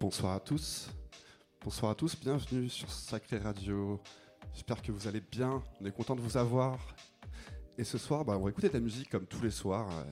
Bonsoir 0.00 0.34
à 0.34 0.40
tous. 0.40 0.90
Bonsoir 1.64 1.90
à 1.90 1.94
tous, 1.96 2.16
bienvenue 2.20 2.68
sur 2.68 2.88
Sacré 2.88 3.38
Radio. 3.38 4.00
J'espère 4.54 4.80
que 4.80 4.92
vous 4.92 5.08
allez 5.08 5.20
bien. 5.20 5.60
On 5.80 5.86
est 5.86 5.90
content 5.90 6.14
de 6.14 6.20
vous 6.20 6.36
avoir. 6.36 6.78
Et 7.76 7.82
ce 7.82 7.98
soir, 7.98 8.24
bah, 8.24 8.36
on 8.38 8.44
va 8.44 8.50
écouter 8.50 8.68
de 8.68 8.74
la 8.74 8.80
musique 8.80 9.10
comme 9.10 9.26
tous 9.26 9.42
les 9.42 9.50
soirs. 9.50 9.88
euh, 9.90 10.04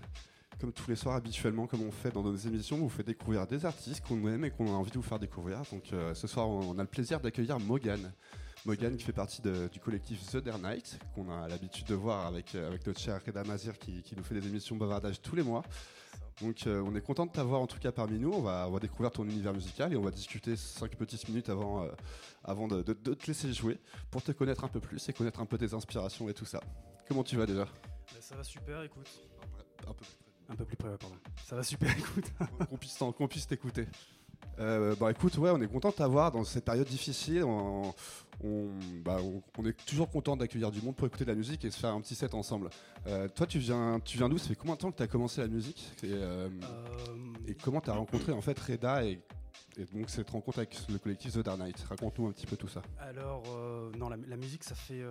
comme 0.60 0.72
tous 0.72 0.88
les 0.88 0.96
soirs 0.96 1.14
habituellement, 1.14 1.66
comme 1.66 1.82
on 1.82 1.92
fait 1.92 2.10
dans 2.10 2.22
nos 2.22 2.34
émissions, 2.34 2.76
on 2.76 2.80
vous 2.80 2.88
fait 2.88 3.04
découvrir 3.04 3.46
des 3.46 3.64
artistes 3.64 4.02
qu'on 4.04 4.26
aime 4.26 4.44
et 4.44 4.50
qu'on 4.50 4.66
a 4.66 4.70
envie 4.76 4.90
de 4.90 4.96
vous 4.96 5.02
faire 5.02 5.18
découvrir. 5.18 5.62
Donc 5.70 5.92
euh, 5.92 6.14
ce 6.14 6.26
soir, 6.26 6.48
on 6.48 6.78
a 6.78 6.82
le 6.82 6.88
plaisir 6.88 7.20
d'accueillir 7.20 7.60
Morgan. 7.60 8.12
Morgan 8.64 8.96
qui 8.96 9.04
fait 9.04 9.12
partie 9.12 9.40
du 9.42 9.78
collectif 9.78 10.26
The 10.32 10.38
Dare 10.38 10.58
Night, 10.58 10.98
qu'on 11.14 11.30
a 11.30 11.46
l'habitude 11.46 11.86
de 11.86 11.94
voir 11.94 12.26
avec, 12.26 12.54
euh, 12.56 12.66
avec 12.66 12.84
notre 12.86 12.98
cher 12.98 13.20
Reda 13.24 13.44
Mazir 13.44 13.78
qui, 13.78 14.02
qui 14.02 14.16
nous 14.16 14.24
fait 14.24 14.34
des 14.34 14.48
émissions 14.48 14.74
bavardage 14.74 15.20
tous 15.22 15.36
les 15.36 15.44
mois. 15.44 15.62
Donc 16.42 16.66
euh, 16.66 16.82
on 16.86 16.94
est 16.94 17.00
content 17.00 17.24
de 17.26 17.30
t'avoir 17.32 17.60
en 17.62 17.66
tout 17.66 17.78
cas 17.78 17.92
parmi 17.92 18.18
nous. 18.18 18.30
On 18.32 18.42
va, 18.42 18.66
on 18.68 18.72
va 18.72 18.78
découvrir 18.78 19.10
ton 19.10 19.24
univers 19.24 19.54
musical 19.54 19.92
et 19.92 19.96
on 19.96 20.02
va 20.02 20.10
discuter 20.10 20.54
5 20.56 20.94
petites 20.96 21.26
minutes 21.28 21.48
avant, 21.48 21.84
euh, 21.84 21.88
avant 22.44 22.68
de, 22.68 22.82
de- 22.82 22.92
de 22.92 23.14
te 23.14 23.26
laisser 23.26 23.52
jouer 23.52 23.78
pour 24.10 24.22
te 24.22 24.32
connaître 24.32 24.62
un 24.64 24.68
peu 24.68 24.80
plus 24.80 25.08
et 25.08 25.12
connaître 25.12 25.40
un 25.40 25.46
peu 25.46 25.56
tes 25.56 25.72
inspirations 25.72 26.28
et 26.28 26.34
tout 26.34 26.44
ça. 26.44 26.60
Comment 27.08 27.22
tu 27.24 27.36
vas 27.36 27.46
déjà? 27.46 27.64
Bah, 27.64 28.20
ça 28.20 28.36
va 28.36 28.44
super, 28.44 28.82
écoute. 28.82 29.08
Un 29.86 29.92
peu 29.94 30.04
Un 30.50 30.56
peu 30.56 30.64
plus 30.64 30.76
près, 30.76 30.96
pardon. 30.98 31.16
Ça 31.44 31.56
va 31.56 31.62
super, 31.62 31.90
écoute. 31.98 32.26
qu'on 33.16 33.28
puisse 33.28 33.46
t'écouter. 33.46 33.86
Euh, 34.58 34.94
bah 34.98 35.10
écoute, 35.10 35.36
ouais, 35.38 35.50
on 35.50 35.60
est 35.60 35.68
content 35.68 35.90
de 35.90 35.94
t'avoir 35.94 36.32
dans 36.32 36.44
cette 36.44 36.64
période 36.64 36.86
difficile. 36.86 37.44
On, 37.44 37.92
on, 38.42 38.68
bah, 39.04 39.18
on- 39.22 39.42
on 39.58 39.64
est 39.66 39.76
toujours 39.86 40.08
content 40.10 40.36
d'accueillir 40.36 40.70
du 40.70 40.80
monde 40.80 40.96
pour 40.96 41.06
écouter 41.06 41.24
de 41.24 41.30
la 41.30 41.36
musique 41.36 41.64
et 41.64 41.70
se 41.70 41.78
faire 41.78 41.90
un 41.90 42.00
petit 42.00 42.14
set 42.14 42.32
ensemble. 42.34 42.70
Euh, 43.06 43.28
toi, 43.28 43.46
tu 43.46 43.58
viens, 43.58 44.00
tu 44.04 44.16
viens 44.16 44.28
d'où? 44.28 44.38
Ça 44.38 44.48
fait 44.48 44.54
combien 44.54 44.74
de 44.74 44.80
temps 44.80 44.90
que 44.90 44.96
tu 44.96 45.02
as 45.02 45.06
commencé 45.08 45.40
la 45.42 45.48
musique? 45.48 45.92
Et, 46.02 46.10
euh, 46.12 46.48
Euh, 46.48 47.16
et 47.46 47.54
comment 47.54 47.80
tu 47.80 47.90
as 47.90 47.94
rencontré 47.94 48.32
en 48.32 48.40
fait 48.40 48.58
Reda 48.58 49.04
et, 49.04 49.20
et 49.78 49.84
donc 49.92 50.08
cette 50.08 50.30
rencontre 50.30 50.58
avec 50.60 50.74
le 50.88 50.98
collectif 50.98 51.34
The 51.34 51.38
Dark 51.40 51.58
Knight? 51.58 51.78
Raconte-nous 51.90 52.26
un 52.28 52.32
petit 52.32 52.46
peu 52.46 52.56
tout 52.56 52.68
ça. 52.68 52.80
alors, 52.98 53.42
non, 53.98 54.08
la, 54.08 54.16
la 54.16 54.36
musique, 54.36 54.64
ça 54.64 54.74
fait, 54.74 55.02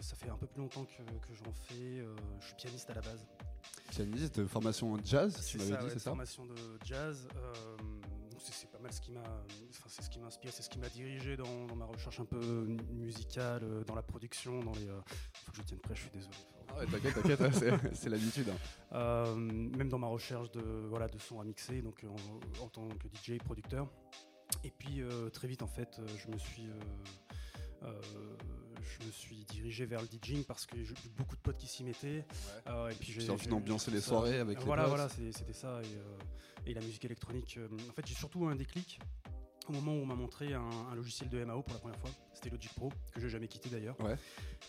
ça 0.00 0.16
fait 0.16 0.30
un 0.30 0.36
peu 0.36 0.46
plus 0.46 0.60
longtemps 0.62 0.84
que, 0.84 1.02
que 1.02 1.34
j'en 1.34 1.52
fais. 1.52 2.04
je 2.40 2.46
suis 2.46 2.54
pianiste 2.56 2.90
à 2.90 2.94
la 2.94 3.00
base. 3.02 3.24
Pianiste 3.90 4.38
de 4.40 4.46
formation 4.46 4.96
jazz, 5.04 5.44
tu 5.48 5.58
m'avais 5.58 5.70
dit, 5.70 5.76
ouais, 5.84 5.90
c'est 5.92 5.98
ça? 5.98 6.10
formation 6.10 6.44
de 6.44 6.54
jazz. 6.84 7.26
euh, 7.36 7.76
c'est 8.42 8.70
pas 8.70 8.78
mal 8.78 8.92
ce 8.92 9.00
qui 9.00 9.12
m'a, 9.12 9.20
enfin, 9.20 9.84
c'est 9.88 10.02
ce 10.02 10.10
qui 10.10 10.18
m'inspire, 10.18 10.52
c'est 10.52 10.62
ce 10.62 10.70
qui 10.70 10.78
m'a 10.78 10.88
dirigé 10.88 11.36
dans, 11.36 11.66
dans 11.66 11.76
ma 11.76 11.84
recherche 11.86 12.20
un 12.20 12.24
peu 12.24 12.40
musicale, 12.90 13.62
euh, 13.64 13.84
dans 13.84 13.94
la 13.94 14.02
production, 14.02 14.60
dans 14.60 14.72
les. 14.72 14.88
euh, 14.88 15.00
faut 15.44 15.52
que 15.52 15.58
je 15.58 15.62
tienne 15.62 15.80
prêt, 15.80 15.94
je 15.94 16.00
suis 16.02 16.10
désolé. 16.10 16.34
Ah 16.68 16.78
ouais, 16.78 16.86
T'inquiète, 16.86 17.14
t'inquiète, 17.14 17.40
hein, 17.40 17.50
c'est- 17.52 17.94
c'est 17.94 18.08
l'habitude. 18.08 18.48
hein. 18.48 18.56
Euh, 18.92 19.34
même 19.34 19.88
dans 19.88 19.98
ma 19.98 20.06
recherche 20.06 20.50
de, 20.52 20.60
voilà, 20.88 21.08
de 21.08 21.18
sons 21.18 21.40
à 21.40 21.44
mixer, 21.44 21.82
donc 21.82 22.04
en, 22.08 22.62
en 22.62 22.68
tant 22.68 22.88
que 22.88 23.08
DJ 23.08 23.38
producteur. 23.38 23.88
Et 24.64 24.70
puis 24.70 25.00
euh, 25.02 25.28
très 25.30 25.46
vite 25.48 25.62
en 25.62 25.66
fait, 25.68 26.00
je 26.16 26.30
me 26.30 26.38
suis, 26.38 26.68
je 28.82 29.06
me 29.06 29.10
suis 29.12 29.44
dirigé 29.44 29.86
vers 29.86 30.00
le 30.02 30.08
DJing 30.08 30.44
parce 30.44 30.66
que 30.66 30.82
j'ai 30.82 30.92
eu 30.92 31.08
beaucoup 31.16 31.36
de 31.36 31.40
potes 31.40 31.56
qui 31.58 31.66
s'y 31.66 31.84
mettaient. 31.84 32.24
Euh, 32.66 32.88
et 32.90 32.94
puis 32.94 33.12
j'ai 33.12 33.30
envie 33.30 33.46
d'ambiancer 33.48 33.90
les 33.90 34.00
soirées 34.00 34.38
avec 34.38 34.58
les 34.58 34.64
Voilà, 34.64 34.82
potes. 34.84 34.90
voilà, 34.90 35.08
c'est- 35.08 35.32
c'était 35.32 35.52
ça. 35.52 35.80
Et, 35.82 35.86
euh, 35.96 36.18
et 36.66 36.74
la 36.74 36.80
musique 36.80 37.04
électronique. 37.04 37.56
euh, 37.58 37.68
en 37.88 37.92
fait, 37.92 38.06
j'ai 38.06 38.14
surtout 38.14 38.46
un 38.46 38.54
déclic 38.56 38.98
moment 39.72 39.92
où 39.92 40.02
on 40.02 40.06
m'a 40.06 40.14
montré 40.14 40.52
un, 40.54 40.60
un 40.90 40.94
logiciel 40.94 41.28
de 41.28 41.44
MAO 41.44 41.62
pour 41.62 41.74
la 41.74 41.80
première 41.80 41.98
fois. 41.98 42.10
C'était 42.34 42.50
Logic 42.50 42.72
Pro 42.74 42.90
que 43.12 43.20
j'ai 43.20 43.28
jamais 43.28 43.48
quitté 43.48 43.68
d'ailleurs. 43.68 44.00
Ouais. 44.00 44.16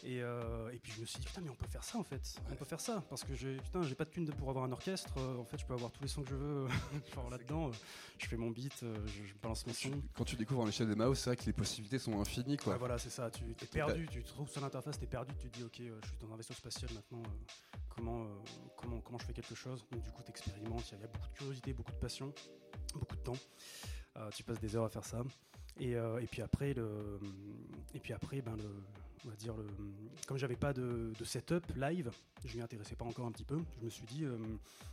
Et, 0.03 0.22
euh, 0.22 0.69
et 0.72 0.78
puis 0.79 0.91
je 0.94 1.01
me 1.01 1.06
suis 1.06 1.19
dit 1.19 1.25
putain 1.25 1.41
mais 1.41 1.50
on 1.50 1.56
peut 1.56 1.67
faire 1.67 1.84
ça 1.84 1.97
en 1.97 2.03
fait. 2.03 2.35
Ouais. 2.45 2.50
On 2.51 2.56
peut 2.56 2.66
faire 2.66 2.79
ça 2.81 3.03
parce 3.09 3.23
que 3.23 3.34
j'ai 3.34 3.57
putain 3.57 3.81
j'ai 3.84 3.95
pas 3.95 4.06
de 4.06 4.09
thune 4.09 4.25
de- 4.25 4.31
pour 4.31 4.50
avoir 4.50 4.66
un 4.66 4.72
orchestre. 4.72 5.13
euh, 5.17 5.38
en 5.38 5.45
fait 5.45 5.57
je 5.57 5.66
peux 5.66 5.73
avoir 5.73 5.91
tous 5.91 6.01
les 6.01 6.09
sons 6.09 6.23
que 6.23 6.29
je 6.29 6.35
veux. 6.35 6.67
genre 7.16 7.29
là-dedans, 7.29 7.69
euh, 7.69 7.72
je 8.17 8.28
fais 8.28 8.38
mon 8.38 8.50
beat, 8.51 8.84
euh, 8.84 8.95
je, 9.07 9.23
je 9.25 9.34
balance 9.41 9.66
mon 9.67 9.73
son. 9.73 9.90
Tu- 9.90 10.01
Quand 10.16 10.25
tu 10.25 10.35
découvres 10.35 10.66
l'échelle 10.66 10.88
des 10.90 10.95
mouse, 10.95 11.17
c'est 11.19 11.29
vrai 11.29 11.38
que 11.38 11.45
les 11.45 11.53
possibilités 11.53 12.00
sont 12.00 12.19
infinies. 12.19 12.57
Quoi. 12.57 12.73
Ouais, 12.73 12.79
voilà, 12.79 12.97
c'est 12.97 13.09
ça. 13.09 13.29
Tu 13.31 13.44
es 13.50 13.66
perdu, 13.67 14.07
tu 14.11 14.22
te 14.23 14.28
trouves 14.28 14.50
sur 14.50 14.61
l'interface, 14.61 14.97
tu 14.97 15.06
es 15.06 15.07
perdu, 15.07 15.34
tu 15.40 15.50
te 15.50 15.57
dis, 15.57 15.63
ok, 15.63 15.79
euh, 15.81 16.00
je 16.03 16.07
suis 16.09 16.17
dans 16.17 16.34
un 16.34 16.38
vaisseau 16.38 16.53
spatial 16.53 16.90
maintenant, 16.94 17.22
euh, 17.23 17.78
comment, 17.90 18.23
euh, 18.23 18.28
comment, 18.75 19.00
comment 19.01 19.17
je 19.19 19.25
fais 19.25 19.34
quelque 19.34 19.56
chose? 19.56 19.85
Donc, 19.91 20.01
du 20.03 20.11
coup, 20.11 20.22
tu 20.23 20.29
expérimentes, 20.31 20.91
il 20.91 21.00
y, 21.00 21.03
a 21.03 21.07
beaucoup 21.07 21.28
de 21.29 21.38
curiosité, 21.38 21.73
beaucoup 21.73 21.91
de 21.91 21.97
passion, 22.00 22.34
beaucoup 22.94 23.16
de 23.16 23.22
temps. 23.22 23.38
Euh, 24.17 24.29
tu 24.31 24.44
passes 24.44 24.59
des 24.59 24.75
heures 24.75 24.85
à 24.85 24.89
faire 24.89 25.05
ça. 25.05 25.23
Et, 25.79 25.95
euh, 25.95 26.19
et 26.19 26.27
puis 26.27 26.41
après, 26.41 26.73
le, 26.73 27.19
et 27.94 27.99
puis 27.99 28.13
après 28.13 28.41
ben 28.41 28.55
le, 28.57 28.69
on 29.25 29.29
va 29.29 29.35
dire, 29.35 29.55
le, 29.55 29.66
comme 30.27 30.38
j'avais 30.38 30.55
pas 30.57 30.73
de, 30.73 31.13
de 31.17 31.23
setup 31.23 31.63
live, 31.75 32.11
je 32.44 32.57
m'y 32.57 32.61
intéressais 32.61 32.95
pas 32.95 33.05
encore 33.05 33.25
un 33.25 33.31
petit 33.31 33.45
peu, 33.45 33.59
je 33.79 33.85
me 33.85 33.89
suis 33.89 34.05
dit, 34.05 34.25
euh, 34.25 34.38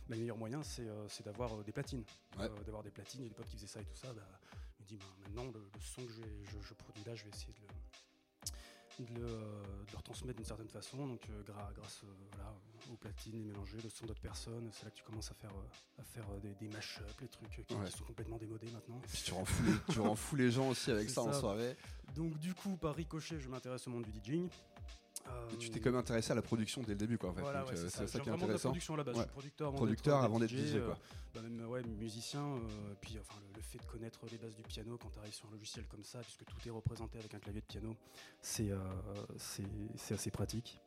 bah, 0.07 0.15
le 0.15 0.17
meilleur 0.17 0.37
moyen, 0.37 0.63
c'est 0.63 0.87
euh, 0.87 1.07
d'avoir 1.25 1.53
euh, 1.53 1.63
des 1.63 1.71
platines. 1.71 2.03
Ouais. 2.37 2.47
D'avoir 2.65 2.83
des 2.83 2.91
platines, 2.91 3.21
il 3.21 3.23
y 3.23 3.25
a 3.25 3.29
des 3.29 3.35
potes 3.35 3.47
qui 3.47 3.55
faisaient 3.57 3.67
ça 3.67 3.81
et 3.81 3.85
tout 3.85 3.95
ça. 3.95 4.13
Bah, 4.13 4.21
je 4.77 4.83
me 4.83 4.87
dis, 4.87 4.97
bah, 4.97 5.05
maintenant, 5.25 5.51
le, 5.51 5.59
le 5.59 5.81
son 5.81 6.01
que 6.03 6.13
je, 6.13 6.21
je 6.67 6.73
produis 6.75 7.03
là, 7.05 7.13
je 7.15 7.23
vais 7.25 7.29
essayer 7.29 7.53
de 7.53 7.59
le, 7.59 7.67
de 9.03 9.13
le, 9.13 9.25
euh, 9.25 9.85
de 9.85 9.91
le 9.91 9.97
retransmettre 9.97 10.37
d'une 10.37 10.45
certaine 10.45 10.69
façon. 10.69 11.07
Donc, 11.07 11.27
euh, 11.29 11.41
grâce 11.73 12.01
euh, 12.03 12.07
voilà, 12.31 12.53
aux 12.91 12.95
platines, 12.97 13.37
les 13.39 13.43
mélanger, 13.45 13.77
le 13.83 13.89
son 13.89 14.05
d'autres 14.05 14.21
personnes, 14.21 14.69
c'est 14.73 14.85
là 14.85 14.91
que 14.91 14.97
tu 14.97 15.03
commences 15.03 15.31
à 15.31 15.33
faire, 15.35 15.51
à 15.97 16.03
faire 16.03 16.25
des, 16.41 16.53
des 16.55 16.67
mash-up, 16.67 17.09
les 17.21 17.27
trucs 17.27 17.49
qui, 17.65 17.73
Ouais. 17.75 17.85
qui 17.85 17.97
sont 17.97 18.03
complètement 18.03 18.37
démodés 18.37 18.69
maintenant. 18.71 18.99
Et 19.03 19.07
puis 19.07 19.21
tu 19.25 19.33
rends 19.33 19.45
fou 19.45 19.63
les, 19.63 19.93
tu 19.93 19.99
rends 19.99 20.15
fou 20.15 20.35
les 20.35 20.51
gens 20.51 20.69
aussi 20.69 20.91
avec 20.91 21.07
C'est 21.09 21.15
ça, 21.15 21.21
en 21.21 21.31
ça. 21.33 21.39
soirée. 21.39 21.75
Donc, 22.15 22.37
du 22.39 22.53
coup, 22.53 22.75
par 22.77 22.95
ricochet, 22.95 23.39
je 23.39 23.47
m'intéresse 23.49 23.87
au 23.87 23.91
monde 23.91 24.05
du 24.05 24.19
DJing. 24.19 24.49
Euh, 25.27 25.49
Et 25.53 25.57
tu 25.57 25.69
t'es 25.69 25.79
quand 25.79 25.91
même 25.91 25.99
intéressé 25.99 26.31
à 26.31 26.35
la 26.35 26.41
production 26.41 26.81
dès 26.81 26.93
le 26.93 26.97
début, 26.97 27.17
quoi, 27.17 27.29
en 27.29 27.33
fait. 27.33 27.41
Voilà, 27.41 27.59
Donc, 27.61 27.69
ouais, 27.69 27.77
euh, 27.77 27.87
c'est 27.89 28.07
ça. 28.07 28.19
qui 28.19 28.29
est 28.29 28.31
intéressant. 28.31 28.69
production 28.69 28.93
à 28.95 28.97
la 28.97 29.03
base. 29.03 29.15
Ouais. 29.15 29.21
Je 29.21 29.25
suis 29.27 29.31
producteur 29.31 29.67
avant 29.69 29.77
Producteur 29.77 30.39
d'être 30.39 30.49
DJ, 30.49 30.55
DJ, 30.71 30.75
euh, 30.75 30.85
quoi. 30.87 30.97
bah, 31.35 31.41
même 31.41 31.67
ouais, 31.69 31.83
musicien. 31.99 32.41
euh, 32.41 32.93
puis 33.01 33.17
enfin, 33.19 33.39
le, 33.47 33.55
le 33.57 33.61
fait 33.61 33.77
de 33.77 33.83
connaître 33.85 34.19
les 34.31 34.37
bases 34.37 34.55
du 34.55 34.63
piano 34.63 34.97
quand 35.01 35.09
tu 35.09 35.19
arrives 35.19 35.33
sur 35.33 35.47
un 35.47 35.51
logiciel 35.51 35.85
comme 35.85 36.03
ça, 36.03 36.19
puisque 36.19 36.45
tout 36.45 36.55
est 36.67 36.71
représenté 36.71 37.19
avec 37.19 37.33
un 37.35 37.39
clavier 37.39 37.61
de 37.61 37.65
piano, 37.67 37.95
c'est 38.41 38.71
euh, 38.71 38.77
c'est 39.37 40.13
assez 40.15 40.31
pratique. 40.31 40.79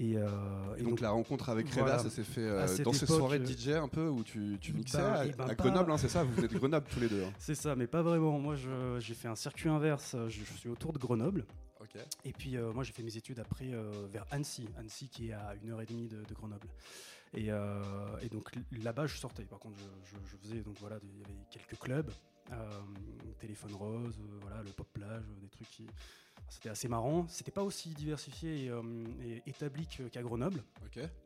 Et, 0.00 0.16
euh, 0.16 0.28
Et 0.76 0.82
donc, 0.84 1.00
la 1.00 1.10
rencontre 1.10 1.48
avec 1.48 1.68
Reda, 1.70 1.80
voilà. 1.82 1.98
ça 1.98 2.08
s'est 2.08 2.22
fait 2.22 2.42
euh, 2.42 2.68
dans 2.84 2.92
ces 2.92 3.04
soirées 3.06 3.40
de 3.40 3.46
DJ 3.46 3.70
un 3.70 3.88
peu 3.88 4.06
où 4.08 4.22
tu, 4.22 4.56
tu 4.60 4.72
mixais 4.72 4.98
bah, 4.98 5.12
à, 5.20 5.26
eh 5.26 5.32
ben, 5.32 5.48
à 5.48 5.54
Grenoble, 5.56 5.90
hein, 5.90 5.98
c'est 5.98 6.08
ça? 6.08 6.22
Vous 6.22 6.44
êtes 6.44 6.52
de 6.52 6.58
Grenoble 6.58 6.86
tous 6.88 7.00
les 7.00 7.08
deux. 7.08 7.24
hein. 7.24 7.32
C'est 7.40 7.56
ça, 7.56 7.74
mais 7.74 7.88
pas 7.88 8.02
vraiment. 8.02 8.38
Moi, 8.38 8.54
j'ai 9.00 9.14
fait 9.14 9.26
un 9.26 9.34
circuit 9.34 9.68
inverse. 9.68 10.14
Je, 10.28 10.44
je 10.44 10.52
suis 10.56 10.68
autour 10.68 10.92
de 10.92 10.98
Grenoble. 10.98 11.44
Et 12.24 12.32
puis 12.32 12.56
euh, 12.56 12.72
moi 12.72 12.84
j'ai 12.84 12.92
fait 12.92 13.02
mes 13.02 13.16
études 13.16 13.38
après 13.38 13.72
euh, 13.72 14.06
vers 14.10 14.26
Annecy, 14.30 14.68
Annecy 14.78 15.08
qui 15.08 15.28
est 15.28 15.32
à 15.32 15.54
une 15.62 15.70
heure 15.70 15.80
et 15.80 15.86
demie 15.86 16.08
de, 16.08 16.22
de 16.24 16.34
Grenoble. 16.34 16.68
Et, 17.34 17.50
euh, 17.50 18.18
et 18.22 18.28
donc 18.28 18.50
là-bas 18.82 19.06
je 19.06 19.16
sortais. 19.18 19.44
Par 19.44 19.58
contre 19.58 19.76
je, 19.78 19.84
je- 20.16 20.30
je 20.30 20.36
faisais 20.38 20.60
donc 20.62 20.76
voilà, 20.80 20.98
il 21.02 21.20
y 21.20 21.24
avait 21.24 21.34
quelques 21.50 21.78
clubs, 21.78 22.10
téléphone 23.38 23.74
rose, 23.74 24.18
voilà 24.40 24.62
le 24.62 24.70
pop 24.70 24.88
plage, 24.92 25.24
des 25.40 25.48
trucs 25.48 25.68
qui 25.70 25.86
c'était 26.48 26.70
assez 26.70 26.88
marrant. 26.88 27.26
C'était 27.28 27.50
pas 27.50 27.62
aussi 27.62 27.90
diversifié 27.90 28.66
et, 28.66 28.70
et 29.28 29.42
établi 29.46 29.86
qu'à 29.86 30.22
Grenoble, 30.22 30.62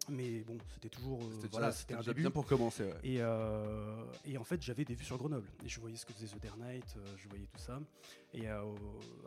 mais 0.08 0.41
bon 0.41 0.58
c'était 0.74 0.88
toujours 0.88 1.20
C'était 1.36 1.48
voilà 1.48 1.70
c'était 1.70 1.94
un 1.94 1.98
déjà 1.98 2.10
début. 2.12 2.22
bien 2.22 2.30
pour 2.32 2.44
commencer. 2.46 2.84
ouais. 2.84 2.98
Et, 3.04 3.16
et 4.32 4.36
en 4.38 4.44
fait, 4.44 4.60
j'avais 4.62 4.84
des 4.84 4.94
vues 4.94 5.04
sur 5.04 5.18
Grenoble. 5.18 5.48
Et 5.64 5.68
je 5.68 5.78
voyais 5.80 5.96
ce 5.96 6.04
que 6.06 6.12
faisait 6.12 6.26
The 6.26 6.42
Dare 6.42 6.56
Night, 6.56 6.96
je 7.16 7.28
voyais 7.28 7.46
tout 7.46 7.60
ça. 7.60 7.78
Et 8.34 8.48
euh, 8.48 8.62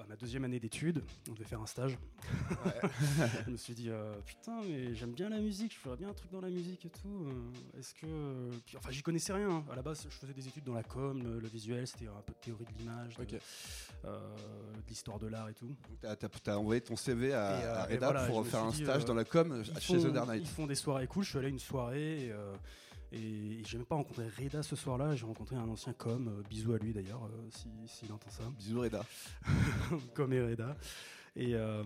à 0.04 0.08
ma 0.08 0.16
deuxième 0.16 0.46
année 0.46 0.60
d'études, 0.60 1.04
on 1.30 1.34
devait 1.34 1.46
faire 1.46 1.62
un 1.62 1.68
stage. 1.68 1.96
je 3.46 3.52
me 3.52 3.58
suis 3.58 3.76
dit, 3.76 3.90
euh, 3.92 4.14
putain, 4.26 4.60
mais 4.68 4.96
j'aime 4.96 5.12
bien 5.12 5.30
la 5.30 5.38
musique, 5.40 5.74
je 5.74 5.78
ferais 5.78 5.96
bien 5.96 6.10
un 6.10 6.14
truc 6.14 6.32
dans 6.32 6.42
la 6.42 6.50
musique 6.50 6.86
et 6.86 6.90
tout. 6.90 7.28
euh, 7.28 7.80
Est-ce 7.80 7.94
que. 7.94 8.50
Puis, 8.66 8.78
enfin, 8.78 8.90
j'y 8.90 9.04
connaissais 9.04 9.34
rien. 9.34 9.50
hein. 9.50 9.64
À 9.72 9.76
la 9.76 9.84
base, 9.84 10.08
je 10.10 10.16
faisais 10.16 10.34
des 10.34 10.48
études 10.48 10.64
dans 10.64 10.74
la 10.74 10.82
com, 10.82 11.22
le, 11.24 11.40
le 11.40 11.48
visuel, 11.48 11.86
c'était 11.86 12.08
un 12.08 12.22
peu 12.26 12.34
de 12.34 12.38
théorie 12.40 12.66
de 12.66 12.80
l'image, 12.80 13.16
de, 13.18 13.38
euh, 14.06 14.20
l'histoire 14.90 15.20
de 15.20 15.28
l'art 15.28 15.50
et 15.50 15.54
tout. 15.54 15.68
Donc, 15.68 16.00
t'as- 16.02 16.16
t'as 16.16 16.56
envoyé 16.58 16.82
ton 16.82 16.96
CV 16.96 17.32
à, 17.34 17.60
Et, 17.62 17.64
à 17.64 17.90
et 17.92 17.94
Reda 17.96 18.12
voilà, 18.12 18.26
pour 18.28 18.46
faire 18.48 18.64
un 18.64 18.72
stage 18.74 19.06
dans 19.06 19.14
la 19.14 19.24
com 19.24 19.64
chez 19.64 20.00
font, 20.00 20.04
The 20.04 20.14
Dark 20.14 20.28
Knight. 20.30 20.42
ils 20.42 20.48
font 20.50 20.66
des 20.66 20.74
soirées 20.76 21.06
cool. 21.06 21.24
Je 21.24 21.30
suis 21.30 21.38
allé 21.38 21.48
à 21.48 21.50
une 21.52 21.60
soirée 21.60 22.26
et, 22.28 22.34
et 23.12 23.62
j'ai 23.66 23.78
même 23.78 23.86
pas 23.86 23.96
rencontré 23.96 24.26
Reda 24.28 24.62
ce 24.64 24.76
soir-là. 24.76 25.16
J'ai 25.16 25.26
rencontré 25.26 25.56
un 25.56 25.68
ancien 25.70 25.94
com. 25.94 26.28
euh, 26.28 26.42
bisous 26.50 26.74
à 26.74 26.78
lui 26.78 26.94
d'ailleurs, 26.94 27.26
euh, 27.26 27.48
si- 27.52 27.68
s'il 27.88 28.12
entend 28.12 28.30
ça. 28.30 28.44
Bisous 28.58 28.80
Reda. 28.82 29.06
comme 30.14 30.34
et 30.34 30.42
Reda. 30.42 30.76
Et, 31.38 31.54
euh, 31.54 31.84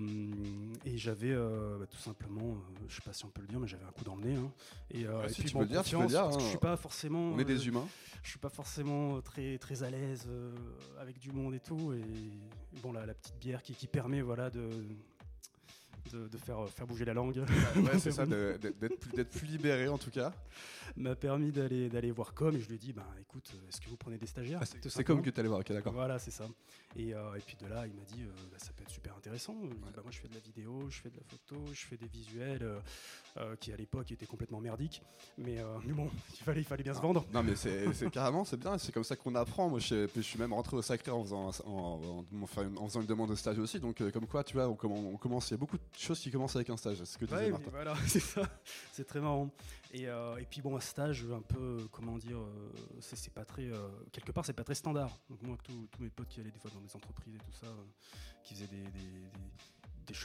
et 0.86 0.96
j'avais 1.00 1.32
euh, 1.32 1.80
bah, 1.80 1.88
tout 1.88 1.98
simplement, 1.98 2.52
euh, 2.54 2.86
je 2.88 2.96
sais 2.96 3.02
pas 3.02 3.14
si 3.14 3.26
on 3.26 3.30
peut 3.30 3.42
le 3.42 3.48
dire, 3.48 3.60
mais 3.60 3.68
j'avais 3.68 3.84
un 3.84 3.92
coup 3.92 4.04
dans 4.04 4.16
le 4.16 4.24
nez. 4.24 4.36
hein. 4.36 4.52
Et, 4.92 5.02
et 5.02 5.30
si, 5.30 5.42
puis 5.42 5.50
tu 5.50 5.54
bon, 5.56 5.62
peux 5.62 5.66
dire, 5.66 5.84
tu 5.84 5.96
peux 5.96 6.02
le 6.02 6.04
confiance, 6.04 6.12
dire, 6.12 6.22
parce 6.22 6.38
que 6.38 6.42
hein. 6.42 6.46
je 6.46 6.50
suis 6.50 6.60
pas 6.60 6.78
forcément. 6.78 7.32
On 7.34 7.40
est 7.40 7.46
des 7.46 7.68
humains. 7.68 7.88
je 8.22 8.30
suis 8.30 8.38
pas 8.40 8.50
forcément 8.50 9.20
très 9.22 9.58
très 9.58 9.82
à 9.82 9.90
l'aise 9.90 10.28
avec 11.00 11.18
du 11.18 11.32
monde 11.32 11.56
et 11.56 11.60
tout 11.60 11.94
et 11.94 12.04
bon 12.84 12.92
la, 12.92 13.08
la 13.08 13.14
petite 13.16 13.40
bière 13.40 13.64
qui, 13.64 13.74
qui 13.74 13.88
permet 13.88 14.22
voilà 14.22 14.50
de 14.52 14.70
de, 16.12 16.38
faire, 16.38 16.68
faire 16.70 16.88
bouger 16.88 17.06
la 17.06 17.14
langue. 17.14 17.38
Ouais, 17.38 18.00
c'est 18.00 18.12
ça, 18.12 18.26
d'être 18.26 19.00
plus, 19.00 19.26
plus, 19.26 19.48
libéré 19.48 19.88
en 19.88 19.98
tout 19.98 20.12
cas. 20.12 20.34
M'a 20.96 21.16
permis 21.16 21.52
d'aller, 21.52 21.90
d'aller 21.90 22.12
voir 22.12 22.34
Com 22.34 22.56
et 22.56 22.60
je 22.60 22.68
lui 22.68 22.76
ai 22.76 22.78
dit 22.78 22.94
bah, 22.94 23.06
écoute, 23.22 23.52
est-ce 23.68 23.80
que 23.80 23.90
vous 23.90 23.98
prenez 23.98 24.18
des 24.18 24.26
stagiaires? 24.26 24.60
Ah, 24.62 24.66
C'est 24.66 25.04
comme 25.04 25.22
que 25.22 25.30
tu 25.30 25.40
allais 25.40 25.50
voir, 25.50 25.62
ok, 25.62 25.72
d'accord. 25.72 25.94
Voilà, 25.94 26.20
c'est 26.20 26.32
ça. 26.32 26.48
Et, 26.96 27.14
euh, 27.14 27.36
et, 27.36 27.40
puis 27.40 27.56
de 27.62 27.68
là, 27.68 27.86
il 27.86 27.94
m'a 27.94 28.04
dit 28.06 28.24
bah, 28.52 28.58
ça 28.58 28.72
peut 28.76 28.84
être 28.84 28.90
super 28.90 29.16
intéressant. 29.16 29.54
bah, 29.54 30.02
moi, 30.02 30.12
je 30.12 30.20
fais 30.20 30.28
de 30.28 30.34
la 30.34 30.40
vidéo, 30.40 30.88
je 30.90 31.00
fais 31.02 31.10
de 31.10 31.18
la 31.18 31.24
photo, 31.24 31.64
je 31.72 31.86
fais 31.86 31.98
des 31.98 32.08
visuels 32.08 32.68
euh, 33.38 33.56
qui 33.60 33.72
à 33.72 33.78
l'époque 33.78 34.12
étaient 34.12 34.26
complètement 34.26 34.60
merdiques. 34.60 35.02
Mais, 35.38 35.58
mais 35.86 35.94
bon, 35.94 36.10
il 36.34 36.44
fallait, 36.44 36.62
il 36.62 36.66
fallait 36.66 36.84
bien 36.84 36.94
se 36.94 37.02
vendre. 37.02 37.26
Non, 37.34 37.44
mais 37.44 37.56
c'est, 37.56 38.10
carrément, 38.12 38.44
c'est 38.46 38.58
bien, 38.58 38.78
c'est 38.78 38.92
comme 38.92 39.04
ça 39.04 39.16
qu'on 39.16 39.36
apprend. 39.36 39.70
Moi, 39.70 39.80
je, 39.80 40.08
je, 40.16 40.22
suis 40.22 40.40
même 40.40 40.54
rentré 40.54 40.76
au 40.76 40.82
Sacré 40.82 41.12
en 41.12 41.24
faisant, 41.24 41.52
en, 41.66 42.24
en, 42.42 42.88
faisant 42.88 43.02
une 43.02 43.08
demande 43.08 43.30
de 43.30 43.36
stage 43.36 43.60
aussi. 43.60 43.80
Donc, 43.80 44.02
comme 44.12 44.28
quoi, 44.28 44.44
tu 44.44 44.54
vois, 44.54 44.68
on, 44.68 44.78
on 45.14 45.18
commence, 45.18 45.50
il 45.50 45.52
y 45.52 45.56
a 45.56 45.58
beaucoup 45.58 45.78
de 45.78 45.84
choses 45.98 46.20
qui 46.20 46.32
commencent 46.32 46.56
avec 46.56 46.70
un 46.70 46.78
stage. 46.78 47.04
Ce 47.04 47.18
que 47.18 47.26
tu 47.26 47.34
ouais, 47.34 47.52
voilà, 47.72 47.96
c'est 48.08 48.20
ça. 48.20 48.42
C'est 48.92 49.06
très 49.06 49.20
marrant. 49.20 49.50
Et, 49.92 50.08
euh, 50.08 50.38
et, 50.38 50.46
puis 50.46 50.62
bon, 50.62 50.76
un 50.76 50.80
stage 50.80 51.26
un 51.32 51.42
peu, 51.42 51.88
comment 51.92 52.18
dire, 52.18 52.38
euh, 52.38 52.72
c'est 53.00 53.34
pas 53.34 53.44
très, 53.44 53.64
euh, 53.64 53.88
quelque 54.12 54.32
part, 54.32 54.46
c'est 54.46 54.54
pas 54.54 54.64
très 54.64 54.76
standard. 54.76 55.20
Donc 55.30 55.42
moi, 55.42 55.58
tous 55.64 56.02
mes 56.02 56.10
potes 56.10 56.28
qui 56.28 56.40
allaient 56.40 56.52
des 56.52 56.60
fois 56.60 56.72
dans 56.74 56.82
des 56.82 56.96
entreprises 56.96 57.36
et 57.36 57.40
tout 57.40 57.54
ça, 57.60 57.68
qui 58.44 58.54
faisaient 58.54 58.68
des, 58.68 58.84
des 58.84 59.30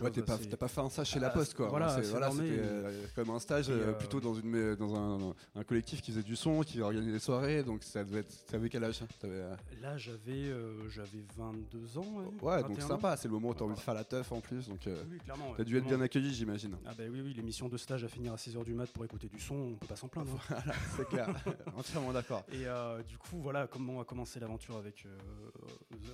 Ouais, 0.01 0.11
t'as 0.11 0.57
pas, 0.57 0.69
fait 0.69 0.81
un 0.81 0.89
stage 0.89 1.09
chez 1.09 1.21
La 1.21 1.31
Poste, 1.31 1.55
quoi. 1.55 1.69
Voilà, 1.69 2.03
c'était 2.03 2.15
euh, 2.41 3.07
comme 3.15 3.31
un 3.31 3.39
stage 3.39 3.67
euh, 3.69 3.93
plutôt 3.93 4.21
dans, 4.21 4.35
une, 4.35 4.75
dans 4.77 4.95
un, 4.95 5.35
un, 5.55 5.65
collectif 5.65 6.03
qui 6.03 6.13
faisait 6.13 6.23
du 6.23 6.37
son, 6.37 6.63
qui 6.63 6.81
organisait 6.81 7.13
des 7.13 7.19
soirées. 7.19 7.63
Donc 7.63 7.83
ça 7.83 8.05
devait 8.05 8.21
être. 8.21 8.47
T'avais 8.47 8.69
quel 8.69 8.85
âge 8.85 9.03
euh 9.25 9.55
Là, 9.81 9.97
j'avais 9.97 10.53
j'avais 10.89 11.25
22 11.37 11.99
ans. 11.99 12.25
Ouais, 12.43 12.63
donc 12.63 12.81
sympa. 12.81 13.17
C'est 13.17 13.29
le 13.29 13.35
moment 13.35 13.51
où 13.51 13.55
t'as 13.55 13.65
envie 13.65 13.75
de 13.75 13.81
faire 13.81 13.95
la 13.95 14.05
teuf 14.05 14.33
en 14.33 14.41
plus. 14.41 14.69
Donc 14.69 14.81
oui. 14.87 15.19
T'as 15.57 15.65
dû 15.65 15.77
être 15.77 15.87
bien 15.87 16.01
accueilli, 16.01 16.33
j'imagine. 16.35 16.77
Ah 16.87 16.93
bah 16.97 17.05
oui, 17.11 17.21
oui, 17.23 17.35
l'émission 17.35 17.69
de 17.69 17.77
stage 17.77 18.05
à 18.05 18.09
finir 18.09 18.33
à 18.33 18.37
6h 18.37 18.65
du 18.65 18.75
mat 18.75 18.91
pour 18.91 19.05
écouter 19.05 19.29
du 19.29 19.41
son, 19.41 19.55
on 19.55 19.75
peut 19.75 19.87
pas 19.87 19.97
s'en 19.97 20.09
plaindre. 20.09 20.33
Hein. 20.51 20.57
voilà, 20.65 20.79
c'est 20.97 21.09
clair. 21.09 21.29
Entièrement 21.77 22.13
d'accord. 22.13 22.45
Et 22.53 22.65
du 23.09 23.19
coup, 23.19 23.39
voilà 23.41 23.67
comment 23.67 24.01
a 24.01 24.05
commencé 24.05 24.41
l'aventure 24.41 24.77
avec 24.77 25.07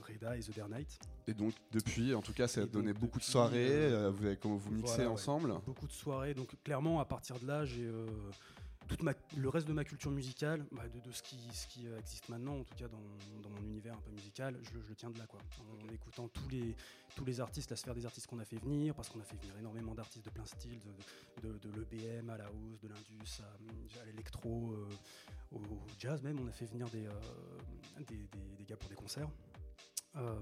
Reda 0.07 0.37
et 0.37 0.41
The 0.41 0.57
Dare 0.57 0.69
Night. 0.69 0.99
Et 1.27 1.35
donc, 1.35 1.55
depuis, 1.73 2.15
en 2.15 2.23
tout 2.23 2.33
cas, 2.33 2.49
ça 2.49 2.63
a 2.63 2.67
donné 2.67 2.93
beaucoup 2.93 3.19
de 3.19 3.25
soirées. 3.25 3.60
Vous 4.11 4.27
avez 4.27 4.37
comment 4.37 4.57
vous 4.57 4.73
mixez 4.73 5.07
ensemble 5.07 5.55
Beaucoup 5.67 5.87
de 5.87 5.93
soirées. 5.93 6.35
Donc 6.35 6.55
clairement, 6.63 7.01
à 7.01 7.05
partir 7.05 7.39
de 7.39 7.47
là, 7.47 7.65
j'ai 7.65 7.85
euh, 7.85 8.07
toute 8.89 9.03
le 9.37 9.49
reste 9.49 9.69
de 9.69 9.73
ma 9.73 9.85
culture 9.85 10.11
musicale, 10.11 10.65
bah, 10.73 10.83
de, 10.89 11.13
ce, 11.13 11.23
qui, 11.23 11.37
ce 11.53 11.67
qui 11.69 11.87
euh, 11.87 11.99
existe 11.99 12.29
maintenant, 12.29 12.59
en 12.59 12.65
tout 12.65 12.75
cas 12.75 12.89
dans, 12.89 13.51
mon 13.51 13.63
univers 13.63 13.95
un 13.95 14.01
peu 14.01 14.11
musical, 14.11 14.57
je, 14.63 14.79
le 14.79 14.95
tiens 14.97 15.11
de 15.11 15.19
là. 15.19 15.27
Quoi. 15.27 15.39
En, 15.61 15.93
écoutant 15.95 16.29
tous 16.29 16.49
les, 16.49 16.75
tous 17.15 17.25
les 17.25 17.41
artistes, 17.41 17.71
la 17.71 17.77
sphère 17.77 17.95
des 17.95 18.05
artistes 18.05 18.27
qu'on 18.27 18.41
a 18.41 18.45
fait 18.45 18.59
venir, 18.59 18.95
parce 18.95 19.09
qu'on 19.09 19.21
a 19.21 19.25
fait 19.25 19.37
venir 19.37 19.57
énormément 19.59 19.95
d'artistes 19.95 20.25
de 20.25 20.31
plein 20.31 20.45
styles, 20.45 20.81
de, 21.43 21.59
de, 21.59 21.71
l'EBM 21.71 22.31
à 22.31 22.39
la 22.39 22.51
hausse, 22.51 22.81
de 22.81 22.89
l'indus 22.89 23.43
à, 24.01 24.05
l'électro, 24.07 24.73
euh, 24.73 25.57
au, 25.57 25.61
jazz 25.99 26.23
même. 26.23 26.39
On 26.41 26.49
a 26.49 26.53
fait 26.53 26.67
venir 26.67 26.89
des, 26.91 27.07
des, 28.09 28.29
des 28.59 28.65
gars 28.65 28.77
pour 28.77 28.89
des 28.89 28.97
concerts. 28.97 29.29
Euh, 30.17 30.35